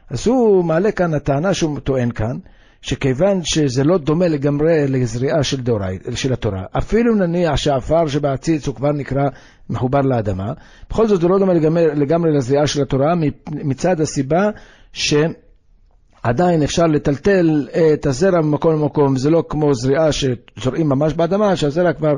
אז 0.10 0.28
הוא 0.28 0.66
מעלה 0.66 0.92
כאן 0.92 1.14
הטענה 1.14 1.54
שהוא 1.54 1.80
טוען 1.80 2.12
כאן, 2.12 2.38
שכיוון 2.82 3.44
שזה 3.44 3.84
לא 3.84 3.98
דומה 3.98 4.28
לגמרי 4.28 4.88
לזריעה 4.88 5.44
של, 5.44 5.62
דורי, 5.62 6.00
של 6.16 6.34
התורה, 6.34 6.64
אפילו 6.78 7.16
נניח 7.16 7.56
שהעפר 7.56 8.08
שבעציץ 8.08 8.68
הוא 8.68 8.76
כבר 8.76 8.92
נקרא 8.92 9.24
מחובר 9.70 10.02
לאדמה, 10.02 10.54
בכל 10.90 11.08
זאת 11.08 11.22
זה 11.22 11.28
לא 11.28 11.40
דומה 11.40 11.54
לגמרי, 11.54 11.86
לגמרי 11.96 12.32
לזריעה 12.32 12.68
של 12.68 12.82
התורה 12.82 13.14
מצד 13.50 14.02
הסיבה 14.02 14.50
שעדיין 14.94 16.64
אפשר 16.64 16.88
לטלטל 16.88 17.68
את 17.94 18.06
הזרע 18.06 18.42
ממקום 18.42 18.74
למקום, 18.74 19.18
זה 19.18 19.30
לא 19.30 19.44
כמו 19.50 19.74
זריעה 19.74 20.10
שזורעים 20.12 20.90
ממש 20.90 21.14
באדמה, 21.14 21.56
שהזרע 21.56 21.94
כבר 21.94 22.14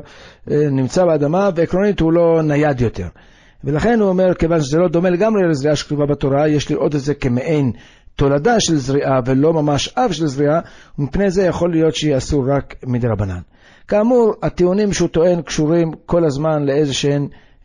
אה, 0.50 0.70
נמצא 0.70 1.04
באדמה 1.04 1.50
ועקרונית 1.56 2.00
הוא 2.00 2.12
לא 2.12 2.42
נייד 2.42 2.80
יותר. 2.80 3.06
ולכן 3.64 4.00
הוא 4.00 4.08
אומר, 4.08 4.34
כיוון 4.34 4.60
שזה 4.60 4.78
לא 4.78 4.88
דומה 4.88 5.10
לגמרי 5.10 5.42
לזריעה 5.48 5.76
שכתובה 5.76 6.06
בתורה, 6.06 6.48
יש 6.48 6.70
לראות 6.70 6.94
את 6.94 7.00
זה 7.00 7.14
כמעין 7.14 7.72
תולדה 8.16 8.60
של 8.60 8.76
זריעה 8.76 9.20
ולא 9.26 9.52
ממש 9.52 9.88
אב 9.88 10.12
של 10.12 10.26
זריעה, 10.26 10.60
ומפני 10.98 11.30
זה 11.30 11.42
יכול 11.42 11.70
להיות 11.70 11.94
שהיא 11.96 12.16
אסור 12.16 12.44
רק 12.56 12.74
מדרבנן. 12.86 13.40
כאמור, 13.88 14.34
הטיעונים 14.42 14.92
שהוא 14.92 15.08
טוען 15.08 15.42
קשורים 15.42 15.90
כל 16.06 16.24
הזמן 16.24 16.62
לאיזושהי, 16.66 17.18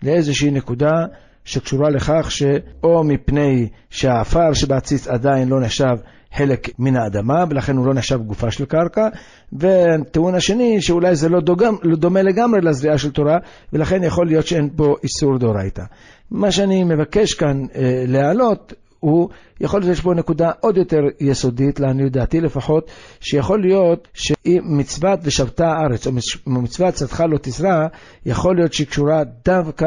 לאיזושהי 0.04 0.51
נקודה 0.51 1.06
שקשורה 1.46 1.89
לכך 1.89 2.32
שאו 2.32 3.04
מפני 3.04 3.70
שהעפר 3.89 4.54
שבעציץ 4.54 5.08
עדיין 5.08 5.50
לא 5.50 5.60
נחשב 5.60 5.96
חלק 6.34 6.70
מן 6.80 6.96
האדמה, 6.96 7.44
ולכן 7.50 7.77
הוא 7.77 7.88
לא 7.88 7.94
נחשב 7.94 8.20
גופה 8.22 8.51
של 8.51 8.66
קרקע, 8.66 9.08
והטיעון 9.51 10.36
השני, 10.36 10.82
שאולי 10.82 11.16
זה 11.16 11.30
לא, 11.30 11.42
דוגם, 11.42 11.75
לא 11.84 11.96
דומה 11.96 12.22
לגמרי 12.22 12.62
לזריעה 12.62 12.98
של 12.98 13.12
תורה, 13.12 13.38
ולכן 13.74 14.04
יכול 14.04 14.27
להיות 14.27 14.48
שאין 14.48 14.70
פה 14.75 14.96
איסור 15.04 15.38
דאורייתא. 15.38 15.84
מה 16.32 16.51
שאני 16.51 16.84
מבקש 16.84 17.34
כאן 17.34 17.66
אה, 17.75 18.04
להעלות 18.08 18.74
הוא, 19.00 19.30
יכול 19.62 19.80
להיות 19.80 19.96
שיש 19.96 20.04
פה 20.04 20.13
נקודה 20.13 20.51
עוד 20.60 20.77
יותר 20.77 21.01
יסודית, 21.20 21.80
לעניות 21.80 22.12
דעתי 22.12 22.42
לפחות, 22.42 22.92
שיכול 23.20 23.62
להיות 23.62 24.08
שאם 24.13 24.62
מצוות 24.63 25.20
ושבתה 25.24 25.68
הארץ, 25.68 26.08
או 26.08 26.12
מצוות 26.48 26.94
צדך 26.94 27.24
לא 27.30 27.38
תזרע, 27.42 27.88
יכול 28.25 28.56
להיות 28.56 28.74
שהיא 28.74 28.88
קשורה 28.88 29.24
דווקא 29.46 29.86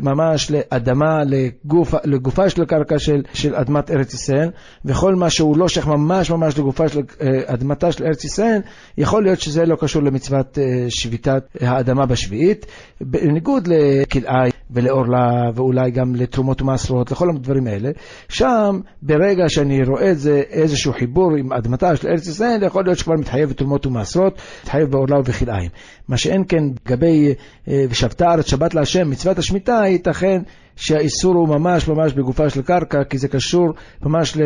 ממש 0.00 0.50
לאדמה, 0.50 1.22
לגוף, 1.24 1.94
לגופה 2.04 2.50
של 2.50 2.62
הקרקע 2.62 2.98
של, 2.98 3.22
של 3.34 3.54
אדמת 3.54 3.90
ארץ 3.90 4.14
ישראל, 4.14 4.50
וכל 4.84 5.14
מה 5.14 5.30
שהוא 5.30 5.56
לא 5.56 5.68
שייך 5.68 5.86
ממש 5.86 6.30
ממש 6.30 6.58
לגופה 6.58 6.88
של 6.88 7.00
אה, 7.20 7.26
אדמתה 7.46 7.92
של 7.92 8.04
ארץ 8.04 8.24
ישראל, 8.24 8.60
יכול 8.98 9.22
להיות 9.22 9.40
שזה 9.40 9.64
לא 9.66 9.76
קשור 9.76 10.02
למצוות 10.02 10.58
אה, 10.58 10.86
שביתת 10.88 11.42
האדמה 11.60 12.06
בשביעית, 12.06 12.66
בניגוד 13.00 13.68
לכלאי 13.68 14.50
ולעורלה, 14.72 15.50
ואולי 15.54 15.90
גם 15.90 16.14
לתרומות 16.14 16.62
ומעשרות, 16.62 17.10
לכל 17.10 17.30
הדברים 17.30 17.66
האלה. 17.66 17.90
שם, 18.28 18.80
ברגע 19.02 19.48
שאני 19.48 19.82
רואה 19.84 20.10
את 20.10 20.18
זה, 20.18 20.42
איזשהו 20.50 20.92
חיבור 20.92 21.36
עם 21.38 21.52
אדמתה 21.52 21.96
של 21.96 22.08
ארץ 22.08 22.26
ישראל, 22.26 22.62
יכול 22.62 22.84
להיות 22.84 22.98
שכבר 22.98 23.14
מתחייב 23.14 23.48
בתרומות 23.48 23.86
ומעשרות, 23.86 24.40
מתחייב 24.62 24.90
בעורלה 24.90 25.18
ובכלאיים. 25.18 25.70
מה 26.08 26.16
שאין 26.16 26.44
כן 26.48 26.64
לגבי 26.86 27.34
אה, 27.68 27.84
ושבתה 27.90 28.32
ארץ 28.32 28.46
שבת 28.46 28.74
להשם, 28.74 29.10
מצוות 29.10 29.38
השמיטה, 29.38 29.82
ייתכן 29.86 30.42
שהאיסור 30.76 31.34
הוא 31.34 31.48
ממש 31.48 31.88
ממש 31.88 32.12
בגופה 32.12 32.50
של 32.50 32.62
קרקע, 32.62 33.04
כי 33.04 33.18
זה 33.18 33.28
קשור 33.28 33.68
ממש 34.02 34.36
ל, 34.36 34.42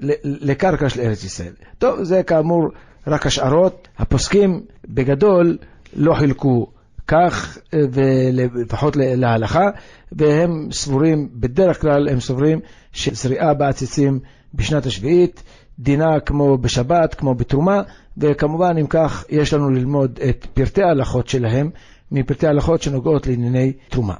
ל, 0.00 0.12
לקרקע 0.22 0.88
של 0.88 1.00
ארץ 1.00 1.24
ישראל. 1.24 1.52
טוב, 1.78 2.02
זה 2.02 2.22
כאמור 2.22 2.68
רק 3.06 3.26
השערות. 3.26 3.88
הפוסקים 3.98 4.60
בגדול 4.88 5.58
לא 5.96 6.14
חילקו 6.14 6.66
כך, 7.08 7.58
אה, 7.74 7.78
ולפחות 7.92 8.96
להלכה, 8.96 9.70
והם 10.12 10.68
סבורים, 10.72 11.28
בדרך 11.34 11.80
כלל 11.80 12.08
הם 12.08 12.20
סוברים 12.20 12.60
שזריעה 12.92 13.54
בעציצים 13.54 14.20
בשנת 14.54 14.86
השביעית, 14.86 15.42
דינה 15.78 16.20
כמו 16.20 16.58
בשבת, 16.58 17.14
כמו 17.14 17.34
בתרומה, 17.34 17.82
וכמובן 18.18 18.76
אם 18.80 18.86
כך 18.86 19.24
יש 19.28 19.54
לנו 19.54 19.70
ללמוד 19.70 20.18
את 20.28 20.46
פרטי 20.54 20.82
ההלכות 20.82 21.28
שלהם 21.28 21.70
מפרטי 22.12 22.46
ההלכות 22.46 22.82
שנוגעות 22.82 23.26
לענייני 23.26 23.72
תרומה. 23.88 24.14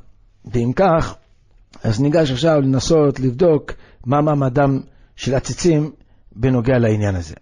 ואם 0.45 0.73
כך, 0.77 1.15
אז 1.83 2.01
ניגש 2.01 2.31
עכשיו 2.31 2.61
לנסות 2.61 3.21
לבדוק 3.21 3.73
מה 4.07 4.21
מעמדם 4.21 4.81
של 5.17 5.35
עציצים 5.35 5.91
בנוגע 6.37 6.79
לעניין 6.79 7.15
הזה. 7.15 7.35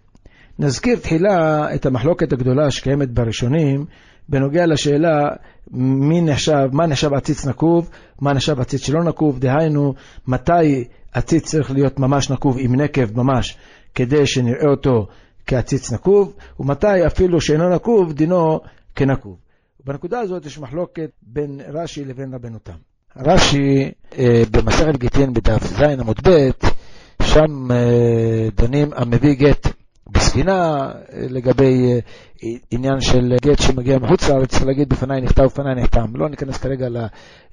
נזכיר 0.59 0.99
תחילה 0.99 1.67
את 1.75 1.85
המחלוקת 1.85 2.33
הגדולה 2.33 2.71
שקיימת 2.71 3.11
בראשונים 3.11 3.85
בנוגע 4.29 4.65
לשאלה 4.65 5.29
מי 5.71 6.21
נחשב, 6.21 6.67
מה 6.71 6.87
נחשב 6.87 7.13
עציץ 7.13 7.45
נקוב, 7.45 7.89
מה 8.21 8.33
נחשב 8.33 8.59
עציץ 8.59 8.81
שלא 8.81 9.03
נקוב, 9.03 9.39
דהיינו 9.39 9.93
מתי 10.27 10.83
עציץ 11.13 11.45
צריך 11.45 11.71
להיות 11.71 11.99
ממש 11.99 12.29
נקוב 12.29 12.57
עם 12.59 12.81
נקב 12.81 13.17
ממש 13.19 13.57
כדי 13.95 14.27
שנראה 14.27 14.69
אותו 14.69 15.07
כעציץ 15.47 15.91
נקוב, 15.93 16.33
ומתי 16.59 17.07
אפילו 17.07 17.41
שאינו 17.41 17.69
נקוב 17.69 18.13
דינו 18.13 18.59
כנקוב. 18.95 19.37
בנקודה 19.85 20.19
הזאת 20.19 20.45
יש 20.45 20.59
מחלוקת 20.59 21.09
בין 21.21 21.61
רש"י 21.73 22.05
לבין 22.05 22.33
רבנו 22.33 22.59
תם. 22.59 22.73
רש"י 23.17 23.91
אה, 24.17 24.43
במסכת 24.51 24.97
גיטין 24.97 25.33
בדף 25.33 25.63
ז 25.63 25.81
עמוד 25.81 26.19
ב', 26.27 26.49
שם 27.23 27.71
אה, 27.71 28.47
דנים 28.55 28.89
המביא 28.95 29.33
גט 29.33 29.67
בספינה 30.11 30.91
אה, 30.91 31.25
לגבי 31.29 32.01
עניין 32.71 33.01
של 33.01 33.35
גט 33.41 33.61
שמגיע 33.61 33.99
מחוץ 33.99 34.29
לארץ, 34.29 34.49
צריך 34.49 34.65
להגיד 34.65 34.89
בפניי 34.89 35.21
נכתב 35.21 35.43
ובפניי 35.43 35.75
נחתם. 35.75 36.15
לא 36.15 36.29
ניכנס 36.29 36.57
כרגע 36.57 36.87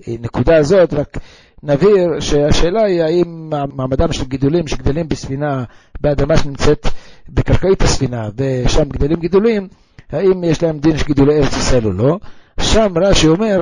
לנקודה 0.07 0.57
הזאת, 0.57 0.95
רק 0.95 1.19
נבהיר 1.63 2.21
שהשאלה 2.21 2.85
היא 2.85 3.03
האם 3.03 3.51
מעמדם 3.77 4.13
של 4.13 4.25
גידולים 4.25 4.67
שגדלים 4.67 5.09
בספינה 5.09 5.65
באדמה 6.01 6.37
שנמצאת 6.37 6.87
בקרקעית 7.29 7.83
הספינה 7.83 8.29
ושם 8.37 8.89
גדלים 8.89 9.21
גידולים, 9.21 9.69
האם 10.11 10.45
יש 10.45 10.63
להם 10.63 10.79
דין 10.79 10.99
של 10.99 11.07
גידולי 11.07 11.39
ארץ 11.39 11.57
ישראל 11.57 11.85
או 11.85 11.93
לא. 11.93 12.19
שם 12.61 12.93
רש"י 12.97 13.29
אומר, 13.29 13.61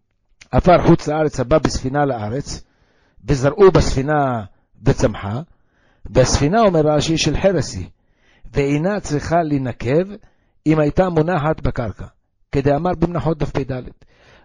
עפר 0.52 0.86
חוץ 0.86 1.08
לארץ 1.08 1.40
הבא 1.40 1.58
בספינה 1.58 2.04
לארץ, 2.04 2.62
וזרעו 3.28 3.70
בספינה 3.70 4.44
וצמחה, 4.84 5.40
והספינה, 6.06 6.60
אומר 6.60 6.80
רש"י, 6.80 7.18
של 7.18 7.36
חרס 7.36 7.74
היא, 7.74 7.86
ואינה 8.52 9.00
צריכה 9.00 9.42
להינקב 9.42 10.04
אם 10.66 10.78
הייתה 10.78 11.08
מונחת 11.08 11.60
בקרקע, 11.60 12.06
כדאמר 12.52 12.94
במנחות 12.94 13.38
דף 13.38 13.50
פ"ד. 13.50 13.82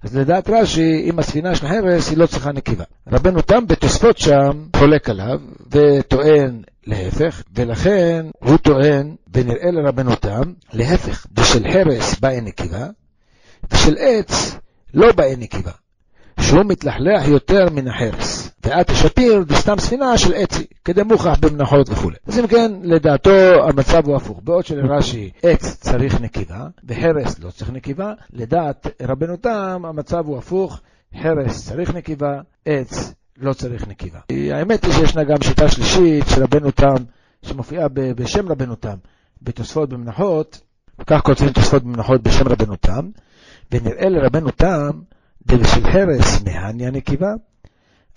אז 0.04 0.18
לדעת 0.18 0.50
רש"י, 0.50 1.10
אם 1.10 1.20
הספינה 1.20 1.56
של 1.56 1.68
חרס 1.68 2.10
היא 2.10 2.18
לא 2.18 2.26
צריכה 2.26 2.52
נקיבה. 2.52 2.84
רבנו 3.08 3.42
תם 3.42 3.68
בתוספות 3.68 4.18
שם 4.18 4.66
חולק 4.76 5.10
עליו 5.10 5.40
וטוען 5.72 6.62
להפך, 6.88 7.44
ולכן 7.56 8.26
הוא 8.40 8.58
טוען, 8.58 9.16
ונראה 9.34 9.72
לרבנו 9.72 10.16
תם, 10.16 10.54
להפך, 10.74 11.26
ושל 11.38 11.64
חרס 11.74 12.20
באה 12.20 12.42
נקיבה, 12.42 12.88
ושל 13.72 13.96
עץ 14.00 14.56
לא 14.94 15.12
באה 15.12 15.36
נקיבה. 15.38 15.72
שהוא 16.40 16.64
מתלחלח 16.66 17.28
יותר 17.28 17.70
מן 17.72 17.88
החרס. 17.88 18.39
ואת 18.64 18.90
השפיר 18.90 19.46
זה 19.50 19.56
סתם 19.56 19.80
ספינה 19.80 20.18
של 20.18 20.34
עצי, 20.34 20.66
כדי 20.86 21.04
מוכח 21.04 21.38
במנחות 21.40 21.90
וכו'. 21.90 22.10
אז 22.28 22.40
אם 22.40 22.48
כן, 22.48 22.72
לדעתו 22.84 23.64
המצב 23.70 24.06
הוא 24.06 24.16
הפוך. 24.16 24.40
בעוד 24.44 24.66
שלרש"י 24.66 25.32
עץ 25.44 25.78
צריך 25.80 26.22
נקיבה, 26.22 26.68
וחרס 26.84 27.40
לא 27.40 27.50
צריך 27.50 27.70
נקיבה, 27.70 28.14
לדעת 28.34 28.88
רבנו 29.02 29.38
תם 29.38 29.82
המצב 29.86 30.26
הוא 30.26 30.38
הפוך, 30.38 30.80
חרס 31.22 31.66
צריך 31.66 31.94
נקיבה, 31.94 32.42
עץ 32.66 33.14
לא 33.38 33.54
צריך 33.54 33.88
נקיבה. 33.88 34.20
האמת 34.52 34.86
היא 34.86 34.94
שישנה 34.94 35.24
גם 35.24 35.38
שיטה 35.42 35.70
שלישית 35.70 36.24
של 36.30 36.44
רבנו 36.44 36.72
תם, 36.72 36.96
שמופיעה 37.44 37.88
בשם 38.16 38.50
רבנו 38.50 38.76
תם, 38.76 38.96
בתוספות 39.42 39.90
במנחות, 39.90 40.62
כך 41.08 41.22
כותבים 41.22 41.50
תוספות 41.50 41.84
במנחות 41.84 42.24
בשם 42.24 42.48
רבנו 42.48 42.76
תם, 42.76 43.10
ונראה 43.72 44.10
לרבנו 44.10 44.52
תם 44.52 44.90
דבשל 45.46 45.86
הרס 45.86 46.44
מהניה 46.44 46.92
נקיבה, 46.92 47.34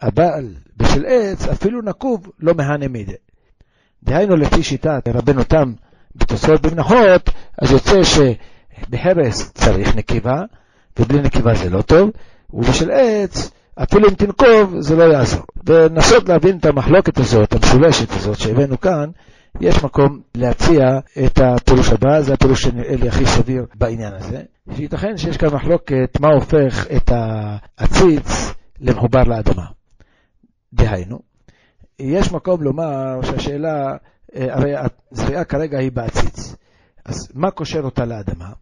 אבל 0.03 0.55
בשל 0.77 1.05
עץ 1.07 1.49
אפילו 1.49 1.83
נקוב 1.83 2.31
לא 2.41 2.55
מהנה 2.55 2.89
מידי. 2.89 3.13
דהיינו 4.03 4.37
לפי 4.37 4.63
שיטת 4.63 5.09
רבנו 5.09 5.45
תם 5.45 5.73
בתוספות 6.17 6.63
במנחות, 6.63 7.31
אז 7.63 7.71
יוצא 7.71 8.01
שבהרס 8.05 9.53
צריך 9.53 9.97
נקיבה, 9.97 10.43
ובלי 10.99 11.21
נקיבה 11.23 11.55
זה 11.55 11.71
לא 11.71 11.83
טוב, 11.83 12.11
ובשל 12.53 12.91
עץ, 12.91 13.51
אפילו 13.83 14.09
אם 14.09 14.15
תנקוב, 14.15 14.75
זה 14.81 14.97
לא 14.97 15.03
יעזור. 15.03 15.43
ולנסות 15.67 16.29
להבין 16.29 16.59
את 16.59 16.67
המחלוקת 16.67 17.19
הזאת, 17.19 17.53
המשולשת 17.53 18.11
הזאת 18.11 18.39
שהבאנו 18.39 18.81
כאן, 18.81 19.11
יש 19.61 19.85
מקום 19.85 20.21
להציע 20.35 20.99
את 21.25 21.39
הפירוש 21.39 21.89
הבא, 21.89 22.21
זה 22.21 22.35
הפירוש 22.35 22.63
שנראה 22.63 22.97
לי 22.97 23.09
הכי 23.09 23.27
סביר 23.27 23.67
בעניין 23.75 24.13
הזה, 24.15 24.43
שייתכן 24.77 25.17
שיש 25.17 25.37
כאן 25.37 25.49
מחלוקת 25.49 26.19
מה 26.21 26.29
הופך 26.29 26.87
את 26.97 27.13
העציץ 27.13 28.53
למחובר 28.81 29.23
לאדמה. 29.23 29.82
דהיינו, 30.73 31.19
יש 31.99 32.33
מקום 32.33 32.63
לומר 32.63 33.23
שהשאלה, 33.23 33.97
אה, 34.37 34.55
הרי 34.55 34.73
הזריעה 35.13 35.45
כרגע 35.45 35.79
היא 35.79 35.93
בעציץ, 35.93 36.57
אז 37.05 37.29
מה 37.35 37.51
קושר 37.51 37.81
אותה 37.81 38.05
לאדמה? 38.05 38.53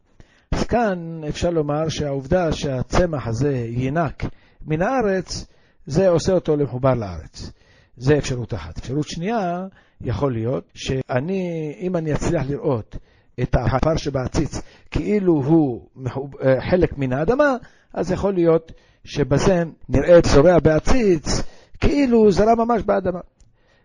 אז 0.52 0.64
כאן 0.64 1.20
אפשר 1.28 1.50
לומר 1.50 1.88
שהעובדה 1.88 2.52
שהצמח 2.52 3.26
הזה 3.26 3.66
ינק 3.68 4.24
מן 4.66 4.82
הארץ, 4.82 5.46
זה 5.86 6.08
עושה 6.08 6.32
אותו 6.32 6.56
למחובר 6.56 6.94
לארץ. 6.94 7.52
זה 7.96 8.18
אפשרות 8.18 8.54
אחת. 8.54 8.78
אפשרות 8.78 9.08
שנייה, 9.08 9.66
יכול 10.00 10.32
להיות 10.32 10.64
שאני, 10.74 11.72
אם 11.80 11.96
אני 11.96 12.12
אצליח 12.12 12.42
לראות 12.48 12.96
את 13.42 13.54
העפר 13.54 13.96
שבעציץ 13.96 14.62
כאילו 14.90 15.32
הוא 15.32 15.88
אה, 16.42 16.70
חלק 16.70 16.98
מן 16.98 17.12
האדמה, 17.12 17.56
אז 17.94 18.12
יכול 18.12 18.34
להיות 18.34 18.72
שבזה 19.04 19.62
נראה 19.88 20.18
את 20.18 20.24
זורע 20.24 20.58
בעציץ 20.58 21.42
כאילו 21.80 22.30
זרע 22.30 22.54
ממש 22.54 22.82
באדמה. 22.82 23.20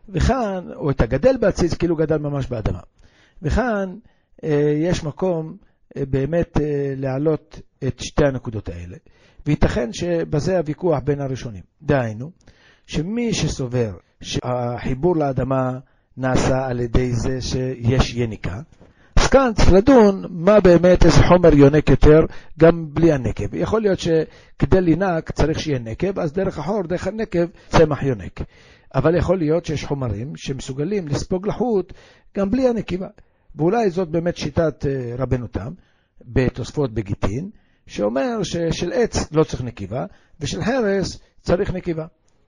וכאן, 0.10 0.68
או 0.76 0.92
את 0.92 1.02
הגדל 1.02 1.38
בעציץ 1.38 1.74
כאילו 1.74 1.96
גדל 1.96 2.18
ממש 2.18 2.48
באדמה. 2.48 2.80
וכאן 3.42 3.96
אה, 4.44 4.74
יש 4.78 5.04
מקום 5.04 5.58
אה, 5.98 6.06
באמת 6.06 6.58
להעלות 6.98 7.60
את 7.88 8.00
שתי 8.00 8.26
הנקודות 8.26 8.70
האלה. 8.70 8.98
וייתכן 9.46 9.94
שבזה 9.94 10.58
הוויכוח 10.58 11.00
בין 11.04 11.22
הראשונים. 11.22 11.64
דהיינו, 11.82 12.32
שמי 12.88 13.34
שסובר 13.34 13.92
שהחיבור 14.22 15.16
לאדמה 15.16 15.80
נעשה 16.18 16.66
על 16.68 16.80
ידי 16.80 17.12
זה 17.14 17.42
שיש 17.42 18.14
יניקה, 18.16 18.60
כאן 19.36 19.52
צריך 19.56 19.74
לדון 19.74 20.26
מה 20.30 20.60
באמת 20.60 21.06
איזה 21.06 21.24
חומר 21.24 21.54
יונק 21.54 21.90
יותר 21.90 22.20
גם 22.60 22.86
בלי 22.94 23.14
הנקב. 23.14 23.54
יכול 23.54 23.82
להיות 23.82 24.00
שכדי 24.00 24.82
לינק 24.82 25.32
צריך 25.32 25.60
שיהיה 25.60 25.80
נקב, 25.80 26.20
אז 26.20 26.34
דרך 26.34 26.60
החור, 26.60 26.84
דרך 26.84 27.08
הנקב, 27.08 27.46
צמח 27.68 28.04
יונק. 28.04 28.42
אבל 28.96 29.18
יכול 29.18 29.38
להיות 29.38 29.66
שיש 29.66 29.86
חומרים 29.86 30.36
שמסוגלים 30.36 31.08
לספוג 31.08 31.48
לחות 31.48 31.94
גם 32.38 32.50
בלי 32.50 32.68
הנקיבה. 32.68 33.08
ואולי 33.56 33.90
זאת 33.90 34.10
באמת 34.10 34.38
שיטת 34.38 34.86
אה, 34.86 35.16
רבנו 35.18 35.48
תם 35.48 35.72
בתוספות 36.22 36.94
בגיטין, 36.94 37.50
שאומר 37.88 38.44
ששל 38.44 38.92
עץ 38.94 39.32
לא 39.32 39.44
צריך 39.44 39.62
נקיבה, 39.62 40.06
ושל 40.40 40.64
חרס 40.64 41.20
צריך 41.42 41.74
נקיבה. 41.74 42.06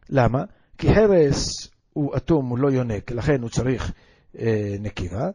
למה? 0.10 0.44
כי 0.78 0.88
חרס 0.96 1.70
הוא 1.94 2.16
אטום, 2.18 2.50
הוא 2.50 2.58
לא 2.58 2.72
יונק, 2.72 3.12
לכן 3.12 3.42
הוא 3.42 3.50
צריך 3.50 3.92
אה, 4.40 4.76
נקיבה, 4.80 5.30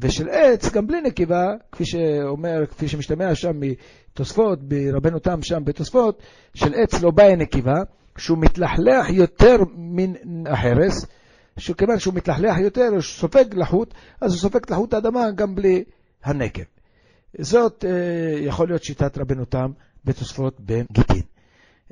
ושל 0.00 0.28
עץ, 0.28 0.70
גם 0.70 0.86
בלי 0.86 1.00
נקיבה, 1.00 1.54
כפי 1.72 1.84
שאומר, 1.84 2.66
כפי 2.66 2.88
שמשתמע 2.88 3.34
שם 3.34 3.60
מתוספות, 3.60 4.62
ברבנו 4.62 5.18
תם 5.18 5.42
שם 5.42 5.64
בתוספות, 5.64 6.22
של 6.54 6.74
עץ 6.74 7.02
לא 7.02 7.10
באה 7.10 7.36
נקיבה, 7.36 7.82
שהוא 8.18 8.38
מתלחלח 8.38 9.10
יותר 9.10 9.56
מן 9.74 10.12
החרס, 10.46 11.06
שכיוון 11.56 11.98
שהוא 11.98 12.14
מתלחלח 12.14 12.58
יותר, 12.58 12.88
הוא 12.92 13.00
סופג 13.00 13.44
לחות, 13.54 13.94
אז 14.20 14.32
הוא 14.32 14.40
סופג 14.40 14.60
לחות 14.70 14.94
האדמה 14.94 15.30
גם 15.30 15.54
בלי 15.54 15.84
הנקב. 16.24 16.62
זאת 17.38 17.84
אה, 17.84 18.38
יכול 18.40 18.68
להיות 18.68 18.82
שיטת 18.82 19.18
רבנו 19.18 19.44
תם 19.44 19.70
בתוספות 20.04 20.60
בגיטין. 20.60 21.22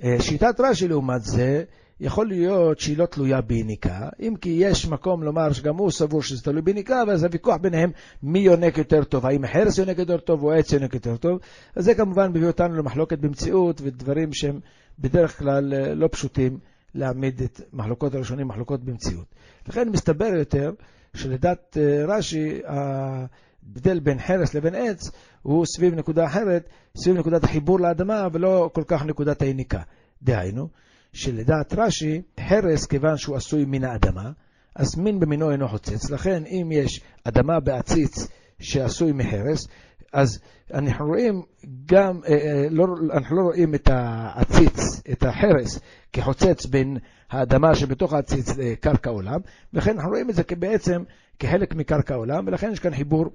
אה, 0.05 0.17
שיטת 0.21 0.61
רש"י 0.61 0.89
לעומת 0.89 1.23
זה, 1.23 1.65
יכול 2.01 2.29
להיות 2.29 2.81
שהיא 2.81 2.99
לא 2.99 3.07
תלויה 3.07 3.41
ביניקה, 3.41 4.09
אם 4.21 4.35
כי 4.41 4.51
יש 4.51 4.87
מקום 4.87 5.23
לומר 5.23 5.53
שגם 5.53 5.77
הוא 5.77 5.91
סבור 5.91 6.23
שזה 6.23 6.43
תלוי 6.43 6.63
ביניקה, 6.63 7.03
ואז 7.09 7.25
הוויכוח 7.25 7.57
ביניהם 7.57 7.91
מי 8.23 8.39
יונק 8.39 8.79
יותר 8.79 9.05
טוב, 9.05 9.27
האם 9.27 9.47
חרס 9.47 9.79
יונק 9.79 9.99
יותר 9.99 10.17
טוב 10.17 10.43
או 10.43 10.53
עץ 10.53 10.73
יונק 10.73 10.95
יותר 10.95 11.17
טוב, 11.17 11.39
אז 11.77 11.85
זה 11.85 11.95
כמובן 11.95 12.31
מביא 12.31 12.47
אותנו 12.47 12.75
למחלוקת 12.75 13.19
במציאות 13.19 13.81
ודברים 13.85 14.33
שהם 14.33 14.61
בדרך 14.99 15.39
כלל 15.39 15.75
אה, 15.75 15.95
לא 15.95 16.09
פשוטים 16.13 16.59
להעמיד 16.95 17.43
את 17.43 17.61
מחלוקות 17.73 18.15
הראשונים 18.15 18.49
מחלוקות 18.49 18.85
במציאות. 18.85 19.27
לכן 19.69 19.89
מסתבר 19.89 20.35
יותר 20.39 20.73
שלדת 21.15 21.77
רש"י, 22.09 22.61
ההבדל 22.67 24.01
בין 24.01 24.19
חרס 24.19 24.55
לבין 24.55 24.75
עץ 24.75 25.11
הוא 25.43 25.67
סביב 25.67 25.95
נקודה 25.95 26.27
אחרת, 26.27 26.69
סביב 26.97 27.17
נקודת 27.17 27.45
החיבור 27.45 27.81
לאדמה 27.81 28.29
ולא 28.33 28.71
כל 28.73 28.83
כך 28.87 29.05
נקודת 29.05 29.43
היניקה. 29.43 29.81
דהיינו, 30.23 30.69
שלדעת 31.13 31.75
רש"י, 31.77 32.23
חרס, 32.49 32.87
כיוון 32.87 33.17
שהוא 33.17 33.37
עשוי 33.37 33.65
מן 33.65 33.85
האדמה, 33.85 34.31
אז 34.75 34.99
מין 34.99 35.21
במינו 35.21 35.51
אינו 35.51 35.69
חוצץ. 35.69 36.11
לכן, 36.11 36.43
אם 36.47 36.69
יש 36.73 37.01
אדמה 37.25 37.61
בעציץ 37.61 38.29
שעשוי 38.61 39.13
מחרס, 39.13 39.69
אז 40.13 40.41
אנחנו 40.75 41.07
רואים 41.07 41.43
גם, 41.87 42.21
אה, 42.29 42.33
אה, 42.33 42.67
לא, 42.71 42.85
אנחנו 43.13 43.37
לא 43.37 43.43
רואים 43.43 43.75
את 43.75 43.89
העציץ, 43.93 45.03
את 45.13 45.23
החרס, 45.23 45.81
כחוצץ 46.13 46.67
בין 46.67 46.97
האדמה 47.31 47.75
שבתוך 47.75 48.13
העציץ 48.13 48.57
לקרקע 48.59 49.11
עולם, 49.11 49.41
ולכן 49.75 49.91
אנחנו 49.91 50.11
רואים 50.11 50.31
את 50.31 50.35
זה 50.35 50.43
בעצם 50.59 51.03
כחלק 51.39 51.75
מקרקע 51.75 52.15
עולם, 52.15 52.47
ולכן 52.47 52.71
יש 52.73 52.79
כאן 52.79 52.95
חיבור 52.95 53.27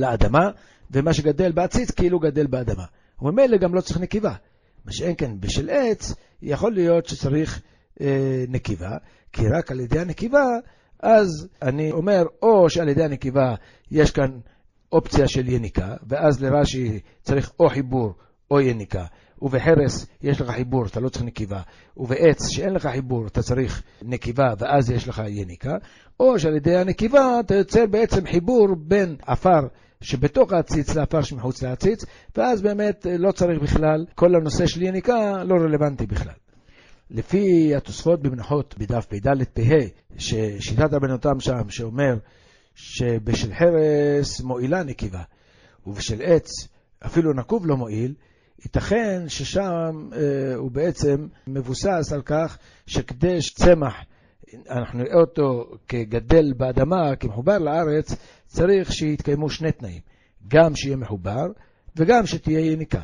לאדמה, 0.00 0.50
ומה 0.90 1.12
שגדל 1.12 1.52
בעציץ 1.52 1.90
כאילו 1.90 2.18
גדל 2.18 2.46
באדמה. 2.46 2.84
וממילא 3.22 3.56
גם 3.56 3.74
לא 3.74 3.80
צריך 3.80 4.00
נקיבה. 4.00 4.34
מה 4.84 4.92
שאין 4.92 5.14
כן 5.18 5.40
בשל 5.40 5.70
עץ, 5.70 6.14
יכול 6.44 6.72
להיות 6.72 7.06
שצריך 7.06 7.60
אה, 8.00 8.44
נקיבה, 8.48 8.96
כי 9.32 9.42
רק 9.48 9.70
על 9.70 9.80
ידי 9.80 9.98
הנקיבה, 9.98 10.44
אז 11.00 11.48
אני 11.62 11.92
אומר, 11.92 12.22
או 12.42 12.70
שעל 12.70 12.88
ידי 12.88 13.04
הנקיבה 13.04 13.54
יש 13.90 14.10
כאן 14.10 14.30
אופציה 14.92 15.28
של 15.28 15.48
יניקה, 15.48 15.94
ואז 16.08 16.42
לרש"י 16.42 17.00
צריך 17.22 17.52
או 17.60 17.68
חיבור 17.68 18.14
או 18.50 18.60
יניקה, 18.60 19.04
ובחרס 19.42 20.06
יש 20.22 20.40
לך 20.40 20.50
חיבור, 20.50 20.86
אתה 20.86 21.00
לא 21.00 21.08
צריך 21.08 21.24
נקיבה, 21.24 21.60
ובעץ 21.96 22.48
שאין 22.48 22.74
לך 22.74 22.86
חיבור, 22.86 23.26
אתה 23.26 23.42
צריך 23.42 23.82
נקיבה, 24.02 24.54
ואז 24.58 24.90
יש 24.90 25.08
לך 25.08 25.22
יניקה, 25.28 25.74
או 26.20 26.38
שעל 26.38 26.56
ידי 26.56 26.76
הנקיבה 26.76 27.40
אתה 27.40 27.54
יוצר 27.54 27.86
בעצם 27.86 28.26
חיבור 28.26 28.68
בין 28.78 29.16
עפר 29.26 29.60
שבתוך 30.04 30.52
העציץ 30.52 30.94
לעפר 30.94 31.22
שמחוץ 31.22 31.62
לעציץ, 31.62 32.04
ואז 32.36 32.62
באמת 32.62 33.06
לא 33.18 33.32
צריך 33.32 33.62
בכלל, 33.62 34.06
כל 34.14 34.34
הנושא 34.34 34.66
של 34.66 34.82
יניקה 34.82 35.44
לא 35.44 35.54
רלוונטי 35.54 36.06
בכלל. 36.06 36.34
לפי 37.10 37.74
התוספות 37.76 38.22
במנחות 38.22 38.74
בדף 38.78 39.06
פ"ד 39.06 39.44
פ"ה, 39.54 39.62
ששיטת 40.18 40.92
רבנותם 40.92 41.40
שם, 41.40 41.70
שאומר 41.70 42.14
שבשל 42.74 43.54
חרס 43.54 44.40
מועילה 44.40 44.82
נקיבה, 44.82 45.22
ובשל 45.86 46.22
עץ 46.22 46.48
אפילו 47.06 47.32
נקוב 47.32 47.66
לא 47.66 47.76
מועיל, 47.76 48.14
ייתכן 48.64 49.28
ששם 49.28 50.08
אה, 50.12 50.54
הוא 50.54 50.70
בעצם 50.70 51.26
מבוסס 51.46 52.12
על 52.12 52.22
כך 52.22 52.58
שכדי 52.86 53.42
שצמח, 53.42 53.94
אנחנו 54.70 54.98
נראה 54.98 55.20
אותו 55.20 55.64
כגדל 55.88 56.52
באדמה, 56.52 57.16
כמחובר 57.16 57.58
לארץ, 57.58 58.16
צריך 58.46 58.92
שיתקיימו 58.92 59.50
שני 59.50 59.72
תנאים, 59.72 60.00
גם 60.48 60.76
שיהיה 60.76 60.96
מחובר 60.96 61.46
וגם 61.96 62.26
שתהיה 62.26 62.72
יניקה. 62.72 63.02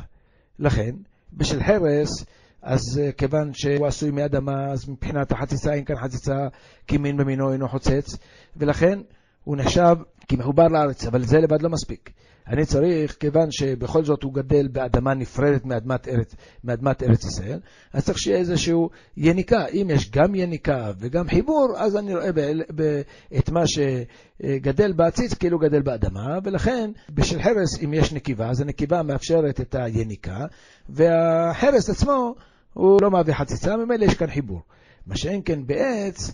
לכן, 0.59 0.91
בשל 1.33 1.63
חרס, 1.63 2.25
אז 2.61 2.99
אה, 3.01 3.11
כיוון 3.11 3.53
שהוא 3.53 3.87
עשוי 3.87 4.11
מאדמה, 4.11 4.71
אז 4.71 4.89
מבחינת 4.89 5.31
החציצה 5.31 5.73
אין 5.73 5.85
כאן 5.85 5.95
חציצה 5.95 6.47
כי 6.87 6.97
מין 6.97 7.17
במינו 7.17 7.51
אינו 7.53 7.67
חוצץ, 7.67 8.17
ולכן 8.57 8.99
הוא 9.43 9.57
נחשב 9.57 9.95
כמחובר 10.27 10.67
לארץ, 10.67 11.05
אבל 11.05 11.23
זה 11.23 11.37
לבד 11.37 11.61
לא 11.61 11.69
מספיק. 11.69 12.11
אני 12.51 12.65
צריך, 12.65 13.15
כיוון 13.19 13.51
שבכל 13.51 14.03
זאת 14.03 14.23
הוא 14.23 14.33
גדל 14.33 14.67
באדמה 14.67 15.13
נפרדת 15.13 15.65
מאדמת 15.65 16.07
ארץ, 16.07 16.35
מאדמת 16.63 17.03
ארץ 17.03 17.25
ישראל, 17.25 17.59
אז 17.93 18.05
צריך 18.05 18.17
שיהיה 18.17 18.37
איזושהי 18.37 18.73
יניקה. 19.17 19.65
אם 19.73 19.87
יש 19.93 20.11
גם 20.11 20.35
יניקה 20.35 20.91
וגם 20.99 21.27
חיבור, 21.27 21.73
אז 21.77 21.97
אני 21.97 22.15
רואה 22.15 22.31
ב, 22.31 22.39
ב, 22.75 23.01
את 23.37 23.49
מה 23.49 23.63
שגדל 23.67 24.93
בעציץ 24.93 25.33
כאילו 25.33 25.59
גדל 25.59 25.81
באדמה, 25.81 26.39
ולכן 26.43 26.91
בשל 27.09 27.41
חרס, 27.41 27.83
אם 27.83 27.93
יש 27.93 28.13
נקיבה, 28.13 28.49
אז 28.49 28.61
הנקיבה 28.61 29.03
מאפשרת 29.03 29.61
את 29.61 29.75
היניקה, 29.75 30.45
והחרס 30.89 31.89
עצמו 31.89 32.35
הוא 32.73 32.99
לא 33.01 33.11
מהווה 33.11 33.33
חציצה, 33.33 33.77
ממילא 33.77 34.05
יש 34.05 34.13
כאן 34.13 34.29
חיבור. 34.29 34.61
מה 35.07 35.17
שאין 35.17 35.41
כן 35.45 35.65
בעץ, 35.65 36.33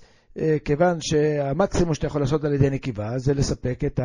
כיוון 0.65 0.97
שהמקסימום 1.01 1.93
שאתה 1.93 2.07
יכול 2.07 2.21
לעשות 2.21 2.43
על 2.43 2.53
ידי 2.53 2.69
נקיבה 2.69 3.17
זה 3.17 3.33
לספק 3.33 3.79
את 3.85 3.99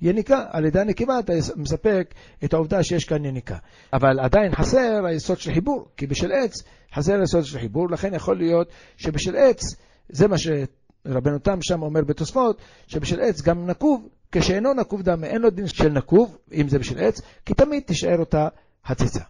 היניקה. 0.00 0.44
על 0.50 0.64
ידי 0.64 0.80
הנקיבה 0.80 1.18
אתה 1.18 1.32
מספק 1.56 2.14
את 2.44 2.54
העובדה 2.54 2.82
שיש 2.82 3.04
כאן 3.04 3.24
יניקה. 3.24 3.56
אבל 3.92 4.20
עדיין 4.20 4.54
חסר 4.54 5.06
היסוד 5.06 5.38
של 5.38 5.52
חיבור, 5.52 5.88
כי 5.96 6.06
בשל 6.06 6.32
עץ 6.32 6.52
חסר 6.94 7.20
היסוד 7.20 7.44
של 7.44 7.58
חיבור, 7.58 7.90
לכן 7.90 8.14
יכול 8.14 8.36
להיות 8.36 8.68
שבשל 8.96 9.36
עץ, 9.36 9.60
זה 10.08 10.28
מה 10.28 10.36
שרבנו 10.38 11.38
תם 11.38 11.58
שם 11.62 11.82
אומר 11.82 12.00
בתוספות, 12.04 12.60
שבשל 12.86 13.20
עץ 13.20 13.42
גם 13.42 13.66
נקוב 13.66 14.08
כשאינו 14.32 14.74
נקוב 14.74 15.02
דמה, 15.02 15.26
אין 15.26 15.42
לו 15.42 15.50
דין 15.50 15.66
של 15.66 15.88
נקוב, 15.88 16.38
אם 16.52 16.68
זה 16.68 16.78
בשל 16.78 16.98
עץ, 16.98 17.20
כי 17.44 17.54
תמיד 17.54 17.82
תישאר 17.82 18.18
אותה 18.18 18.48
הציצה. 18.86 19.24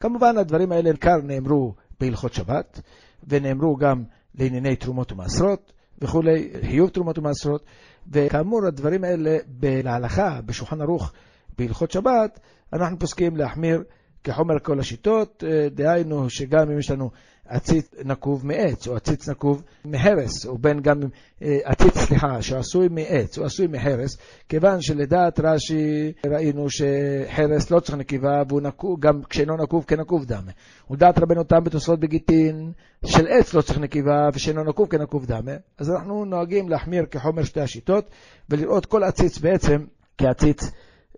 כמובן, 0.00 0.38
הדברים 0.38 0.72
האלה 0.72 0.90
עיקר 0.90 1.16
נאמרו 1.22 1.74
בהלכות 2.00 2.32
שבת, 2.32 2.80
ונאמרו 3.28 3.76
גם 3.76 4.04
לענייני 4.34 4.76
תרומות 4.76 5.12
ומעשרות 5.12 5.72
וכולי, 6.02 6.50
חיוב 6.66 6.90
תרומות 6.90 7.18
ומעשרות, 7.18 7.64
וכאמור, 8.12 8.66
הדברים 8.66 9.04
האלה 9.04 9.36
להלכה, 9.62 10.40
בשולחן 10.46 10.80
ערוך, 10.80 11.12
בהלכות 11.58 11.90
שבת, 11.90 12.40
אנחנו 12.72 12.98
פוסקים 12.98 13.36
להחמיר 13.36 13.82
כחומר 14.24 14.58
כל 14.58 14.80
השיטות, 14.80 15.44
אה, 15.46 15.68
דהיינו 15.68 16.30
שגם 16.30 16.70
אם 16.70 16.78
יש 16.78 16.90
לנו 16.90 17.10
עציץ 17.50 17.90
נקוב 18.04 18.46
מעץ, 18.46 18.88
או 18.88 18.96
עציץ 18.96 19.28
נקוב 19.28 19.62
מהרס, 19.84 20.46
או 20.46 20.58
בין 20.58 20.80
גם 20.80 21.00
אה, 21.42 21.58
עציץ, 21.64 21.98
סליחה, 21.98 22.42
שעשוי 22.42 22.88
מעץ, 22.88 23.38
או 23.38 23.44
עשוי 23.44 23.66
מהרס, 23.66 24.16
כיוון 24.48 24.80
שלדעת 24.80 25.40
רש"י 25.40 26.12
ראינו 26.26 26.66
שחרס 26.70 27.70
לא 27.70 27.80
צריך 27.80 27.98
נקיבה, 27.98 28.42
והוא 28.48 28.60
נקוב, 28.60 29.00
גם 29.00 29.22
כשאינו 29.22 29.56
נקוב 29.56 29.84
כנקוב 29.84 30.24
דמה. 30.24 30.50
ולדעת 30.90 31.18
רבנו 31.18 31.44
תם 31.44 31.64
בתוספות 31.64 32.00
בגיטין, 32.00 32.72
של 33.06 33.26
עץ 33.28 33.54
לא 33.54 33.62
צריך 33.62 33.78
נקיבה, 33.78 34.28
ושאינו 34.34 34.64
נקוב 34.64 34.88
כנקוב 34.88 35.26
דמה. 35.26 35.52
אז 35.78 35.90
אנחנו 35.90 36.24
נוהגים 36.24 36.68
להחמיר 36.68 37.06
כחומר 37.10 37.42
שתי 37.42 37.60
השיטות, 37.60 38.10
ולראות 38.50 38.86
כל 38.86 39.02
עציץ 39.02 39.38
בעצם 39.38 39.84
כעציץ 40.18 40.70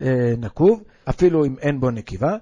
אה, 0.03 0.35
נקוב, 0.39 0.83
אפילו 1.09 1.45
אם 1.45 1.55
אין 1.59 1.81
בו 1.81 1.91
נקיבה. 1.91 2.37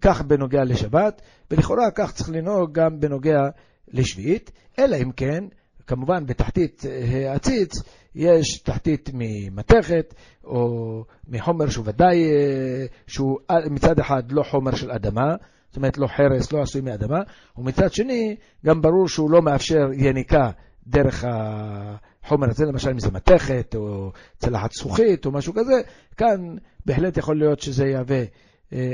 כך 0.00 0.22
בנוגע 0.22 0.64
לשבת, 0.64 1.22
ולכאורה 1.50 1.90
כך 1.94 2.12
צריך 2.12 2.30
לנהוג 2.30 2.72
גם 2.72 3.00
בנוגע 3.00 3.40
לשביעית, 3.88 4.50
אלא 4.78 4.96
אם 4.96 5.10
כן, 5.12 5.44
כמובן 5.86 6.26
בתחתית 6.26 6.82
העציץ 7.28 7.72
יש 8.14 8.58
תחתית 8.58 9.10
ממתכת, 9.14 10.14
או 10.44 11.04
מחומר 11.28 11.68
שהוא 11.68 11.84
ודאי, 11.88 12.24
אה, 12.24 12.86
שהוא 13.06 13.38
מצד 13.70 13.98
אחד 13.98 14.32
לא 14.32 14.42
חומר 14.42 14.74
של 14.74 14.90
אדמה, 14.90 15.34
זאת 15.68 15.76
אומרת 15.76 15.98
לא 15.98 16.06
חרס, 16.06 16.52
לא 16.52 16.62
עשוי 16.62 16.80
מאדמה, 16.80 17.18
ומצד 17.56 17.92
שני, 17.92 18.36
גם 18.66 18.80
ברור 18.80 19.08
שהוא 19.08 19.30
לא 19.30 19.42
מאפשר 19.42 19.92
יניקה 19.92 20.50
דרך 20.86 21.24
החומר 21.28 22.50
הזה, 22.50 22.64
למשל 22.64 22.90
אם 22.90 22.98
זה 22.98 23.10
מתכת, 23.10 23.74
או 23.74 24.12
צלחת 24.38 24.72
זכוכית, 24.72 25.26
או 25.26 25.30
משהו 25.32 25.54
כזה, 25.54 25.80
כאן 26.16 26.56
בהחלט 26.86 27.16
יכול 27.16 27.38
להיות 27.38 27.60
שזה 27.60 27.86
יהווה 27.86 28.16
אה, 28.16 28.24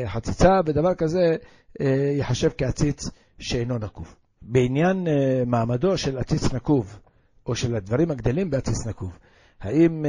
חציצה, 0.06 0.60
ודבר 0.66 0.94
כזה 0.94 1.36
אה, 1.80 2.12
ייחשב 2.16 2.50
כעציץ 2.58 3.10
שאינו 3.38 3.78
נקוב. 3.78 4.14
בעניין 4.42 5.06
אה, 5.06 5.42
מעמדו 5.46 5.98
של 5.98 6.18
עציץ 6.18 6.52
נקוב, 6.52 6.98
או 7.46 7.54
של 7.54 7.74
הדברים 7.74 8.10
הגדלים 8.10 8.50
בעציץ 8.50 8.86
נקוב, 8.86 9.18
האם 9.60 10.04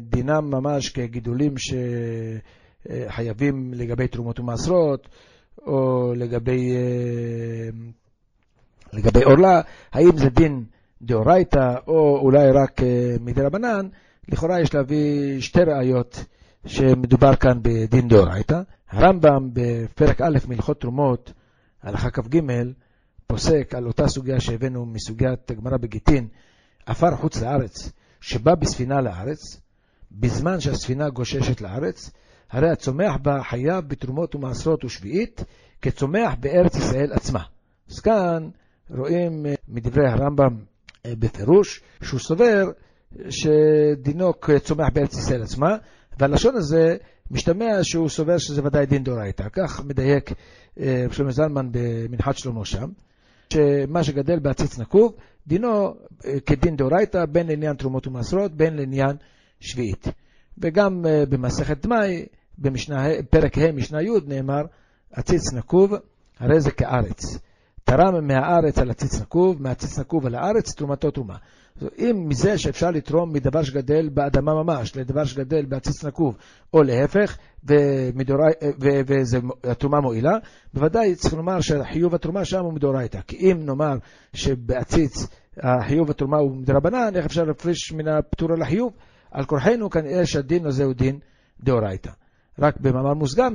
דינם 0.00 0.50
ממש 0.50 0.88
כגידולים 0.88 1.54
שחייבים 2.88 3.74
לגבי 3.74 4.08
תרומות 4.08 4.40
ומעשרות, 4.40 5.08
או 5.66 6.12
לגבי, 6.16 6.72
לגבי 8.92 9.22
עורלה, 9.22 9.60
האם 9.92 10.16
זה 10.16 10.30
דין 10.30 10.64
דאורייתא, 11.02 11.74
או 11.86 12.18
אולי 12.18 12.50
רק 12.50 12.80
מדרבנן, 13.20 13.86
לכאורה 14.28 14.60
יש 14.60 14.74
להביא 14.74 15.40
שתי 15.40 15.60
ראיות 15.62 16.24
שמדובר 16.66 17.36
כאן 17.36 17.58
בדין 17.62 18.08
דאורייתא. 18.08 18.60
הרמב"ם 18.90 19.50
בפרק 19.52 20.20
א' 20.20 20.38
מהלכות 20.48 20.80
תרומות, 20.80 21.32
הלכה 21.82 22.10
כ"ג, 22.10 22.40
פוסק 23.26 23.74
על 23.74 23.86
אותה 23.86 24.08
סוגיה 24.08 24.40
שהבאנו 24.40 24.86
מסוגיית 24.86 25.50
הגמרא 25.50 25.76
בגיטין, 25.76 26.28
עפר 26.86 27.16
חוץ 27.16 27.42
לארץ, 27.42 27.92
שבא 28.20 28.54
בספינה 28.54 29.00
לארץ, 29.00 29.60
בזמן 30.12 30.60
שהספינה 30.60 31.10
גוששת 31.10 31.60
לארץ, 31.60 32.10
הרי 32.50 32.70
הצומח 32.70 33.16
בה 33.22 33.42
חייב 33.42 33.88
בתרומות 33.88 34.34
ומעשרות 34.34 34.84
ושביעית, 34.84 35.44
כצומח 35.82 36.34
בארץ 36.40 36.76
ישראל 36.76 37.12
עצמה. 37.12 37.42
אז 37.90 38.00
כאן 38.00 38.48
רואים 38.90 39.46
אה, 39.46 39.54
מדברי 39.68 40.08
הרמב"ם 40.08 40.56
אה, 41.06 41.12
בפירוש, 41.18 41.80
שהוא 42.02 42.20
סובר 42.20 42.70
שדינו 43.30 44.40
כצומח 44.40 44.88
בארץ 44.92 45.14
ישראל 45.14 45.42
עצמה, 45.42 45.76
והלשון 46.18 46.56
הזה 46.56 46.96
משתמע 47.30 47.78
שהוא 47.82 48.08
סובר 48.08 48.38
שזה 48.38 48.64
ודאי 48.64 48.86
דין 48.86 49.04
דורייתא. 49.04 49.48
כך 49.52 49.84
מדייק 49.84 50.32
אה, 50.80 51.06
שלמה 51.10 51.30
זלמן 51.30 51.68
במנחת 51.72 52.36
שלמה 52.36 52.64
שם, 52.64 52.90
שמה 53.52 54.04
שגדל 54.04 54.38
בעציץ 54.38 54.78
נקוב, 54.78 55.14
דינו 55.46 55.94
אה, 56.24 56.40
כדין 56.46 56.76
דאורייתא, 56.76 57.26
בין 57.26 57.46
לעניין 57.46 57.76
תרומות 57.76 58.06
ומעשרות, 58.06 58.52
בין 58.52 58.76
לעניין 58.76 59.16
שביעית. 59.60 60.06
וגם 60.58 61.06
אה, 61.06 61.24
במסכת 61.28 61.86
דמאי, 61.86 62.26
בפרק 62.58 63.58
ה' 63.58 63.72
משנה 63.72 64.02
י' 64.02 64.10
נאמר, 64.26 64.62
עציץ 65.12 65.52
נקוב, 65.52 65.94
הרי 66.38 66.60
זה 66.60 66.70
כארץ. 66.70 67.38
תרם 67.96 68.26
מהארץ 68.26 68.78
על 68.78 68.90
עציץ 68.90 69.20
נקוב, 69.20 69.62
מהעציץ 69.62 69.98
נקוב 69.98 70.26
על 70.26 70.34
הארץ, 70.34 70.74
תרומתו 70.74 71.10
תרומה. 71.10 71.36
אם 71.98 72.24
מזה 72.28 72.58
שאפשר 72.58 72.90
לתרום 72.90 73.32
מדבר 73.32 73.62
שגדל 73.62 74.08
באדמה 74.08 74.54
ממש 74.62 74.96
לדבר 74.96 75.24
שגדל 75.24 75.64
בעציץ 75.64 76.04
נקוב, 76.04 76.36
או 76.74 76.82
להפך, 76.82 77.36
והתרומה 79.64 80.00
מועילה, 80.00 80.32
בוודאי 80.74 81.14
צריך 81.14 81.34
לומר 81.34 81.60
שחיוב 81.60 82.14
התרומה 82.14 82.44
שם 82.44 82.64
הוא 82.64 82.72
מדאורייתא. 82.72 83.20
כי 83.26 83.36
אם 83.36 83.66
נאמר 83.66 83.94
שבעציץ 84.32 85.26
החיוב 85.56 86.10
התרומה 86.10 86.38
הוא 86.38 86.56
מדרבנן, 86.56 87.16
איך 87.16 87.26
אפשר 87.26 87.44
להפריש 87.44 87.92
מן 87.92 88.08
הפטור 88.08 88.52
על 88.52 88.62
החיוב? 88.62 88.92
על 89.30 89.44
כורחנו 89.44 89.90
כנראה 89.90 90.26
שהדין 90.26 90.66
הזה 90.66 90.84
הוא 90.84 90.94
דין 90.94 91.18
דאורייתא. 91.60 92.10
רק 92.58 92.80
במאמר 92.80 93.14
מוסגר 93.14 93.48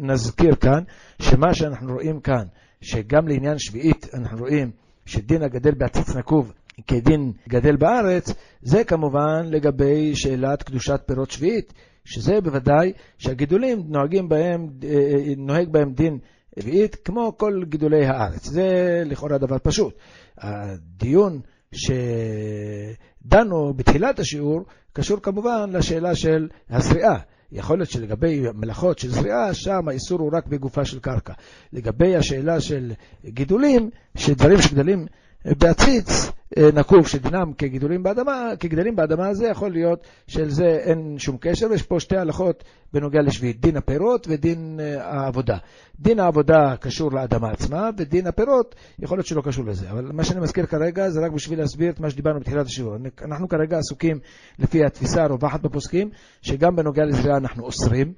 נזכיר 0.00 0.54
כאן 0.54 0.82
שמה 1.22 1.54
שאנחנו 1.54 1.92
רואים 1.92 2.20
כאן, 2.20 2.44
שגם 2.80 3.28
לעניין 3.28 3.58
שביעית 3.58 4.06
אנחנו 4.14 4.38
רואים 4.38 4.70
שדין 5.06 5.42
הגדל 5.42 5.74
בעציץ 5.74 6.16
נקוב 6.16 6.52
כדין 6.86 7.32
גדל 7.48 7.76
בארץ, 7.76 8.32
זה 8.62 8.84
כמובן 8.84 9.46
לגבי 9.46 10.16
שאלת 10.16 10.62
קדושת 10.62 11.00
פירות 11.06 11.30
שביעית, 11.30 11.72
שזה 12.04 12.40
בוודאי 12.40 12.92
שהגידולים 13.18 13.82
נוהגים 13.88 14.28
בהם, 14.28 14.68
אה, 14.84 15.34
נוהג 15.36 15.68
בהם 15.68 15.92
דין 15.92 16.18
שביעית 16.58 16.94
כמו 16.94 17.34
כל 17.36 17.62
גידולי 17.68 18.06
הארץ. 18.06 18.48
זה 18.48 19.02
לכאורה 19.06 19.38
דבר 19.38 19.56
פשוט. 19.62 19.94
הדיון 20.38 21.40
שדנו 21.72 23.74
בתחילת 23.76 24.18
השיעור 24.18 24.64
קשור 24.92 25.20
כמובן 25.20 25.70
לשאלה 25.72 26.14
של 26.14 26.48
הזריעה. 26.70 27.18
יכול 27.52 27.78
להיות 27.78 27.90
שלגבי 27.90 28.44
מלאכות 28.54 28.98
של 28.98 29.10
זריעה, 29.10 29.54
שם 29.54 29.88
האיסור 29.88 30.20
הוא 30.20 30.30
רק 30.32 30.46
בגופה 30.46 30.84
של 30.84 30.98
קרקע. 30.98 31.32
לגבי 31.72 32.16
השאלה 32.16 32.60
של 32.60 32.92
גידולים, 33.24 33.90
שדברים 34.16 34.62
שגדלים 34.62 35.06
בעציץ 35.44 36.30
אה, 36.58 36.68
נקוב 36.74 37.06
שדינם 37.06 37.52
כגידולים 37.58 38.02
באדמה, 38.02 38.50
כגדלים 38.60 38.96
באדמה 38.96 39.34
זה 39.34 39.46
יכול 39.46 39.72
להיות 39.72 40.06
שלזה 40.26 40.66
אין 40.66 41.18
שום 41.18 41.36
קשר, 41.40 41.66
ויש 41.70 41.82
פה 41.82 42.00
שתי 42.00 42.16
הלכות 42.16 42.64
בנוגע 42.92 43.22
לשביעית, 43.22 43.60
דין 43.60 43.76
הפירות 43.76 44.26
ודין 44.30 44.80
אה, 44.82 45.04
העבודה. 45.04 45.56
דין 46.00 46.20
העבודה 46.20 46.76
קשור 46.80 47.12
לאדמה 47.12 47.50
עצמה, 47.50 47.90
ודין 47.98 48.26
הפירות 48.26 48.74
יכול 48.98 49.18
להיות 49.18 49.26
שלא 49.26 49.42
קשור 49.44 49.64
לזה. 49.64 49.90
אבל 49.90 50.10
מה 50.12 50.24
שאני 50.24 50.40
מזכיר 50.40 50.66
כרגע 50.66 51.10
זה 51.10 51.20
רק 51.20 51.32
בשביל 51.32 51.58
להסביר 51.58 51.90
את 51.90 52.00
מה 52.00 52.10
שדיברנו 52.10 52.40
בתחילת 52.40 52.66
השיעור. 52.66 52.96
אנחנו 53.24 53.48
כרגע 53.48 53.78
עסוקים 53.78 54.18
לפי 54.58 54.84
התפיסה 54.84 55.22
הרווחת 55.22 55.60
בפוסקים, 55.60 56.10
שגם 56.42 56.76
בנוגע 56.76 57.04
לזריעה 57.04 57.36
אנחנו 57.36 57.64
אוסרים 57.64 58.12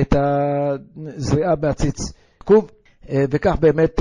את 0.00 0.14
הזריעה 0.16 1.56
בעציץ 1.56 1.96
נקוב, 2.42 2.70
אה, 3.08 3.24
וכך 3.30 3.56
באמת 3.60 4.00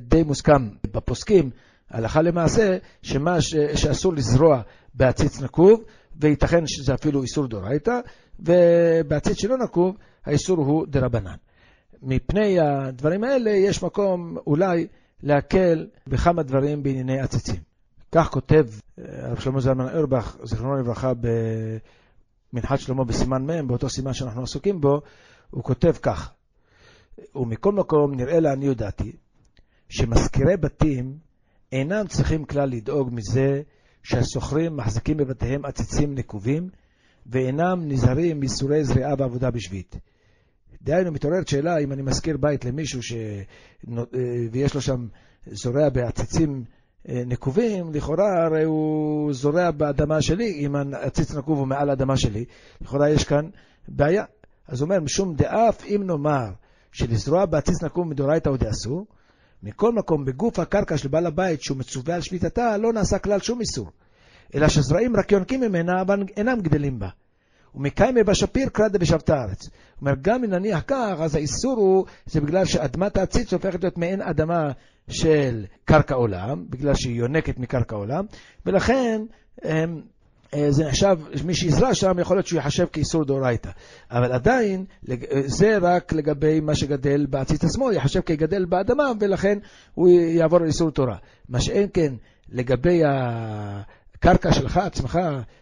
די 0.00 0.22
מוסכם 0.22 0.68
בפוסקים. 0.92 1.50
הלכה 1.92 2.22
למעשה, 2.22 2.76
שמה 3.02 3.40
ש... 3.40 3.54
שאסור 3.74 4.14
לזרוע 4.14 4.62
בעציץ 4.94 5.40
נקוב, 5.40 5.84
וייתכן 6.20 6.66
שזה 6.66 6.94
אפילו 6.94 7.22
איסור 7.22 7.46
דורייתא, 7.46 8.00
ובעציץ 8.40 9.40
שלא 9.40 9.56
נקוב, 9.58 9.96
האיסור 10.24 10.58
הוא 10.58 10.86
דרבנן. 10.86 11.36
מפני 12.02 12.60
הדברים 12.60 13.24
האלה 13.24 13.50
יש 13.50 13.82
מקום 13.82 14.36
אולי 14.46 14.86
להקל 15.22 15.86
בכמה 16.06 16.42
דברים 16.42 16.82
בענייני 16.82 17.20
עציצים. 17.20 17.60
כך 18.12 18.28
כותב 18.30 18.66
אה, 18.98 19.04
הרב 19.26 19.40
שלמה 19.40 19.60
זלמן 19.60 19.96
אורבך, 19.96 20.36
זיכרונו 20.44 20.76
לברכה, 20.76 21.12
במנחת 22.52 22.80
שלמה 22.80 23.04
בסימן 23.04 23.50
מ', 23.50 23.68
באותו 23.68 23.88
סימן 23.88 24.12
שאנחנו 24.12 24.42
עסוקים 24.42 24.80
בו, 24.80 25.00
הוא 25.50 25.64
כותב 25.64 25.92
כך: 26.02 26.32
ומכל 27.34 27.72
מקום 27.72 28.14
נראה 28.14 28.40
לעניות 28.40 28.76
דעתי, 28.76 29.12
שמזכירי 29.88 30.56
בתים 30.56 31.18
אינם 31.72 32.06
צריכים 32.06 32.44
כלל 32.44 32.68
לדאוג 32.68 33.08
מזה 33.12 33.62
שהסוחרים 34.02 34.76
מחזיקים 34.76 35.16
בבתיהם 35.16 35.64
עציצים 35.64 36.14
נקובים 36.14 36.68
ואינם 37.26 37.88
נזהרים 37.88 38.40
מאיסורי 38.40 38.84
זריעה 38.84 39.16
בעבודה 39.16 39.50
בשביעית. 39.50 39.96
דהיינו, 40.82 41.12
מתעוררת 41.12 41.48
שאלה 41.48 41.78
אם 41.78 41.92
אני 41.92 42.02
משכיר 42.02 42.36
בית 42.36 42.64
למישהו 42.64 43.02
ש... 43.02 43.12
ויש 44.52 44.74
לו 44.74 44.80
שם 44.80 45.06
זורע 45.46 45.88
בעציצים 45.88 46.64
נקובים, 47.08 47.94
לכאורה 47.94 48.44
הרי 48.44 48.64
הוא 48.64 49.32
זורע 49.32 49.70
באדמה 49.70 50.22
שלי, 50.22 50.52
אם 50.66 50.76
העציץ 50.76 51.34
נקוב 51.34 51.58
הוא 51.58 51.66
מעל 51.66 51.90
האדמה 51.90 52.16
שלי, 52.16 52.44
לכאורה 52.80 53.10
יש 53.10 53.24
כאן 53.24 53.48
בעיה. 53.88 54.24
אז 54.68 54.80
הוא 54.80 54.86
אומר, 54.86 55.00
משום 55.00 55.34
דאף 55.34 55.84
אם 55.84 56.02
נאמר 56.06 56.50
שלזרוע 56.92 57.46
בעציץ 57.46 57.82
נקוב 57.82 58.06
מדאורייתא 58.08 58.48
עוד 58.48 58.62
יעשו, 58.62 59.04
מכל 59.62 59.92
מקום, 59.92 60.24
בגוף 60.24 60.58
הקרקע 60.58 60.98
של 60.98 61.08
בעל 61.08 61.26
הבית 61.26 61.62
שהוא 61.62 61.78
מצווה 61.78 62.14
על 62.14 62.20
שביתתה, 62.20 62.76
לא 62.76 62.92
נעשה 62.92 63.18
כלל 63.18 63.40
שום 63.40 63.60
איסור, 63.60 63.90
אלא 64.54 64.68
שזרעים 64.68 65.16
רק 65.16 65.32
יונקים 65.32 65.60
ממנה, 65.60 66.00
אבל 66.00 66.24
אינם 66.36 66.60
גדלים 66.60 66.98
בה. 66.98 67.08
ומקיימי 67.74 68.22
בשפיר 68.22 68.68
קרדה 68.68 68.98
בשבת 68.98 69.30
הארץ. 69.30 69.68
אומרת, 70.00 70.22
גם 70.22 70.44
אם 70.44 70.50
נניח 70.50 70.82
כך, 70.86 71.16
אז 71.20 71.34
האיסור 71.34 71.76
הוא, 71.76 72.06
זה 72.26 72.40
בגלל 72.40 72.64
שאדמת 72.64 73.16
העציץ 73.16 73.52
הופכת 73.52 73.82
להיות 73.82 73.98
מעין 73.98 74.22
אדמה 74.22 74.70
של 75.08 75.64
קרקע 75.84 76.14
עולם, 76.14 76.64
בגלל 76.70 76.94
שהיא 76.94 77.16
יונקת 77.16 77.58
מקרקע 77.58 77.96
עולם, 77.96 78.24
ולכן 78.66 79.22
הם, 79.62 79.96
אה, 79.96 80.02
זה 80.68 80.84
נחשב, 80.84 81.16
מי 81.44 81.54
שיזרע 81.54 81.94
שם 81.94 82.18
יכול 82.18 82.36
להיות 82.36 82.46
שהוא 82.46 82.56
ייחשב 82.56 82.86
כאיסור 82.92 83.24
דאורייתא. 83.24 83.70
אבל 84.10 84.32
עדיין, 84.32 84.84
זה 85.44 85.78
רק 85.80 86.12
לגבי 86.12 86.60
מה 86.60 86.74
שגדל 86.74 87.26
בעציץ 87.26 87.64
עצמו, 87.64 87.92
ייחשב 87.92 88.20
כגדל 88.20 88.64
באדמה, 88.64 89.12
ולכן 89.20 89.58
הוא 89.94 90.08
יעבור 90.10 90.60
לאיסור 90.60 90.90
תורה. 90.90 91.16
מה 91.48 91.60
שאין 91.60 91.88
כן 91.94 92.14
לגבי 92.48 93.02
הקרקע 93.04 94.52
שלך 94.52 94.76
עצמך, 94.76 95.18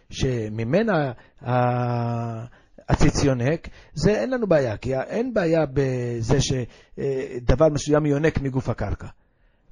שממנה 0.09 1.11
העציץ 1.41 3.23
יונק, 3.23 3.67
זה 3.93 4.11
אין 4.11 4.29
לנו 4.29 4.47
בעיה, 4.47 4.77
כי 4.77 4.95
אין 4.95 5.33
בעיה 5.33 5.65
בזה 5.73 6.37
שדבר 6.41 7.69
מסוים 7.69 8.05
יונק 8.05 8.41
מגוף 8.41 8.69
הקרקע. 8.69 9.07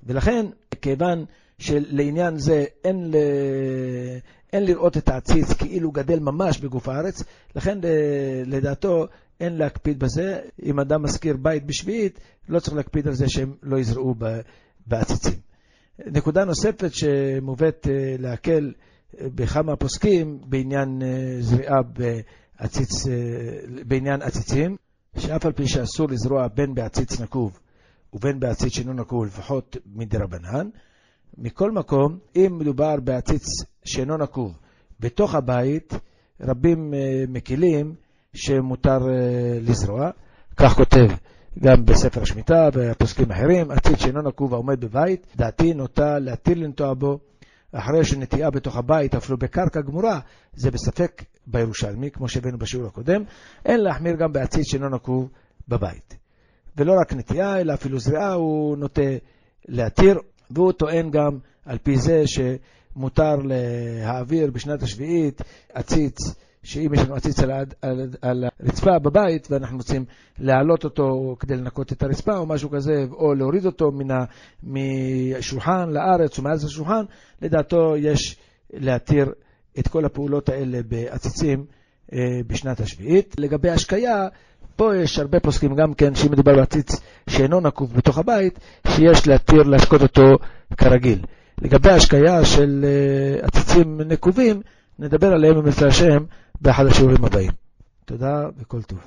ולכן, 0.04 0.46
כיוון 0.82 1.26
שלעניין 1.60 2.38
זה 2.38 2.66
אין, 2.84 3.12
ל... 3.12 3.16
אין 4.54 4.66
לראות 4.66 4.98
את 4.98 5.10
העציץ 5.10 5.54
כאילו 5.54 5.92
גדל 5.92 6.20
ממש 6.20 6.60
בגוף 6.60 6.90
הארץ, 6.90 7.24
לכן 7.56 7.78
לדעתו 8.46 9.06
אין 9.40 9.58
להקפיד 9.58 10.00
בזה. 10.00 10.40
אם 10.64 10.80
אדם 10.80 11.04
משכיר 11.04 11.38
בית 11.38 11.66
בשביעית, 11.66 12.20
לא 12.50 12.60
צריך 12.60 12.78
להקפיד 12.78 13.08
על 13.08 13.14
זה 13.14 13.30
שהם 13.30 13.54
לא 13.64 13.78
יזרעו 13.78 14.16
בעציצים. 14.88 15.40
נקודה 16.06 16.46
נוספת 16.46 16.94
שמובאת 16.94 17.88
אה, 17.90 18.16
להקל 18.20 18.74
אה, 19.22 19.28
בכמה 19.36 19.76
פוסקים 19.76 20.40
בעניין 20.46 21.02
אה, 21.02 21.38
זריעה 21.42 21.82
בעציץ, 21.82 23.08
בעניין 23.88 24.22
עציצים, 24.22 24.76
שאף 25.18 25.46
על 25.46 25.52
פי 25.52 25.68
שאסור 25.68 26.10
לזרוע 26.10 26.48
בין 26.48 26.76
בעציץ 26.76 27.22
נקוב 27.22 27.60
ובין 28.14 28.40
בעציץ 28.40 28.74
שאינו 28.74 28.94
נקוב, 28.94 29.26
לפחות 29.26 29.78
מדרבנן, 29.86 30.70
מכל 31.38 31.72
מקום, 31.72 32.18
אם 32.36 32.58
מדובר 32.60 32.96
בעציץ 33.04 33.46
שאינו 33.86 34.18
נקוב 34.18 34.58
בתוך 35.00 35.36
הבית, 35.36 35.94
רבים 36.42 36.94
מקילים 37.28 37.96
שמותר 38.34 38.98
לזרוע. 39.62 40.10
כך 40.58 40.74
כותב 40.74 41.08
גם 41.60 41.86
בספר 41.86 42.22
השמיטה 42.22 42.70
ובפוסקים 42.74 43.32
אחרים, 43.32 43.72
עציץ 43.72 44.00
שאינו 44.00 44.22
נקוב 44.22 44.54
העומד 44.54 44.80
בבית, 44.82 45.28
דעתי 45.36 45.74
נוטה 45.74 46.20
להתיר 46.20 46.58
לנטוע 46.58 46.94
בו, 46.94 47.20
אחרי 47.72 48.04
שנטיעה 48.04 48.50
בתוך 48.50 48.78
הבית, 48.78 49.16
אפילו 49.16 49.38
בקרקע 49.38 49.82
גמורה, 49.82 50.20
זה 50.54 50.72
בספק 50.72 51.24
בירושלמי, 51.48 52.12
כמו 52.12 52.28
שהבאנו 52.28 52.58
בשיעור 52.58 52.88
הקודם, 52.88 53.24
אין 53.66 53.80
להחמיר 53.80 54.16
גם 54.16 54.34
בעציץ 54.34 54.72
שאינו 54.72 54.90
נקוב 54.90 55.30
בבית. 55.68 56.18
ולא 56.78 56.94
רק 57.02 57.14
נטיעה, 57.14 57.62
אלא 57.62 57.74
אפילו 57.74 58.00
זריעה 58.00 58.34
הוא 58.34 58.78
נוטה 58.78 59.02
להתיר, 59.68 60.20
והוא 60.52 60.72
טוען 60.72 61.12
גם 61.12 61.38
על 61.66 61.78
פי 61.78 61.98
זה 61.98 62.24
שמותר 62.26 63.36
להעביר 63.36 64.52
בשנת 64.52 64.84
השביעית 64.84 65.42
עציץ 65.74 66.18
שאם 66.64 66.94
יש 66.94 67.00
לנו 67.00 67.16
עציץ 67.16 67.40
על, 67.40 67.52
על, 67.82 68.10
על 68.22 68.44
הרצפה 68.60 69.00
בבית 69.00 69.48
ואנחנו 69.52 69.78
רוצים 69.78 70.06
להעלות 70.40 70.84
אותו 70.84 71.36
כדי 71.40 71.56
לנקות 71.56 71.92
את 71.92 72.04
הרצפה 72.04 72.38
או 72.38 72.46
משהו 72.46 72.70
כזה, 72.70 73.06
או 73.12 73.34
להוריד 73.34 73.66
אותו 73.66 73.92
מן 73.92 74.12
ה, 74.12 74.26
משולחן 74.64 75.90
לארץ 75.90 76.38
או 76.38 76.44
מעל 76.44 76.56
השולחן, 76.66 77.04
לדעתו 77.42 77.98
יש 77.98 78.38
להתיר 78.74 79.34
את 79.80 79.88
כל 79.88 80.06
הפעולות 80.06 80.50
האלה 80.50 80.80
בעציצים 80.84 81.66
אה, 82.14 82.20
בשנת 82.48 82.80
השביעית. 82.80 83.36
לגבי 83.40 83.70
השקיה, 83.70 84.28
פה 84.80 84.96
יש 84.96 85.20
הרבה 85.20 85.40
פוסקים 85.40 85.76
גם 85.76 85.94
כן, 85.94 86.16
שאם 86.16 86.32
מדובר 86.32 86.56
בעציץ 86.56 86.96
שאינו 87.30 87.60
נקוב 87.60 87.94
בתוך 87.94 88.18
הבית, 88.18 88.60
שיש 88.88 89.28
להתיר 89.28 89.64
להשקות 89.64 90.02
אותו 90.02 90.38
כרגיל. 90.78 91.20
לגבי 91.62 91.90
השקיה 91.90 92.46
של 92.46 92.86
אה, 92.86 93.48
עציצים 93.48 94.02
נקובים, 94.02 94.62
נדבר 95.00 95.34
עליהם 95.34 95.58
ירצה 95.58 95.88
השם 95.88 96.24
באחד 96.62 96.86
השיעורים 96.86 97.26
הבאים. 97.26 97.52
תודה 98.06 98.46
וכל 98.58 98.82
טוב. 98.82 99.00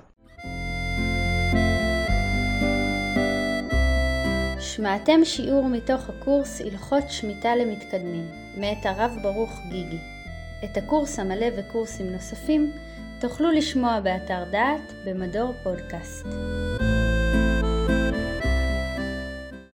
שמעתם 4.61 5.24
שיעור 5.24 5.68
מתוך 5.68 6.00
הקורס 6.08 6.61
הלכות 6.61 7.04
שמיטה 7.08 7.56
למתקדמים, 7.56 8.24
מאת 8.56 8.87
הרב 8.87 9.11
ברוך 9.22 9.61
גיגי. 9.68 9.98
את 10.64 10.76
הקורס 10.76 11.18
המלא 11.18 11.46
וקורסים 11.58 12.12
נוספים 12.12 12.72
תוכלו 13.22 13.50
לשמוע 13.50 14.00
באתר 14.00 14.44
דעת 14.50 14.92
במדור 15.04 15.54
פודקאסט. 15.62 16.26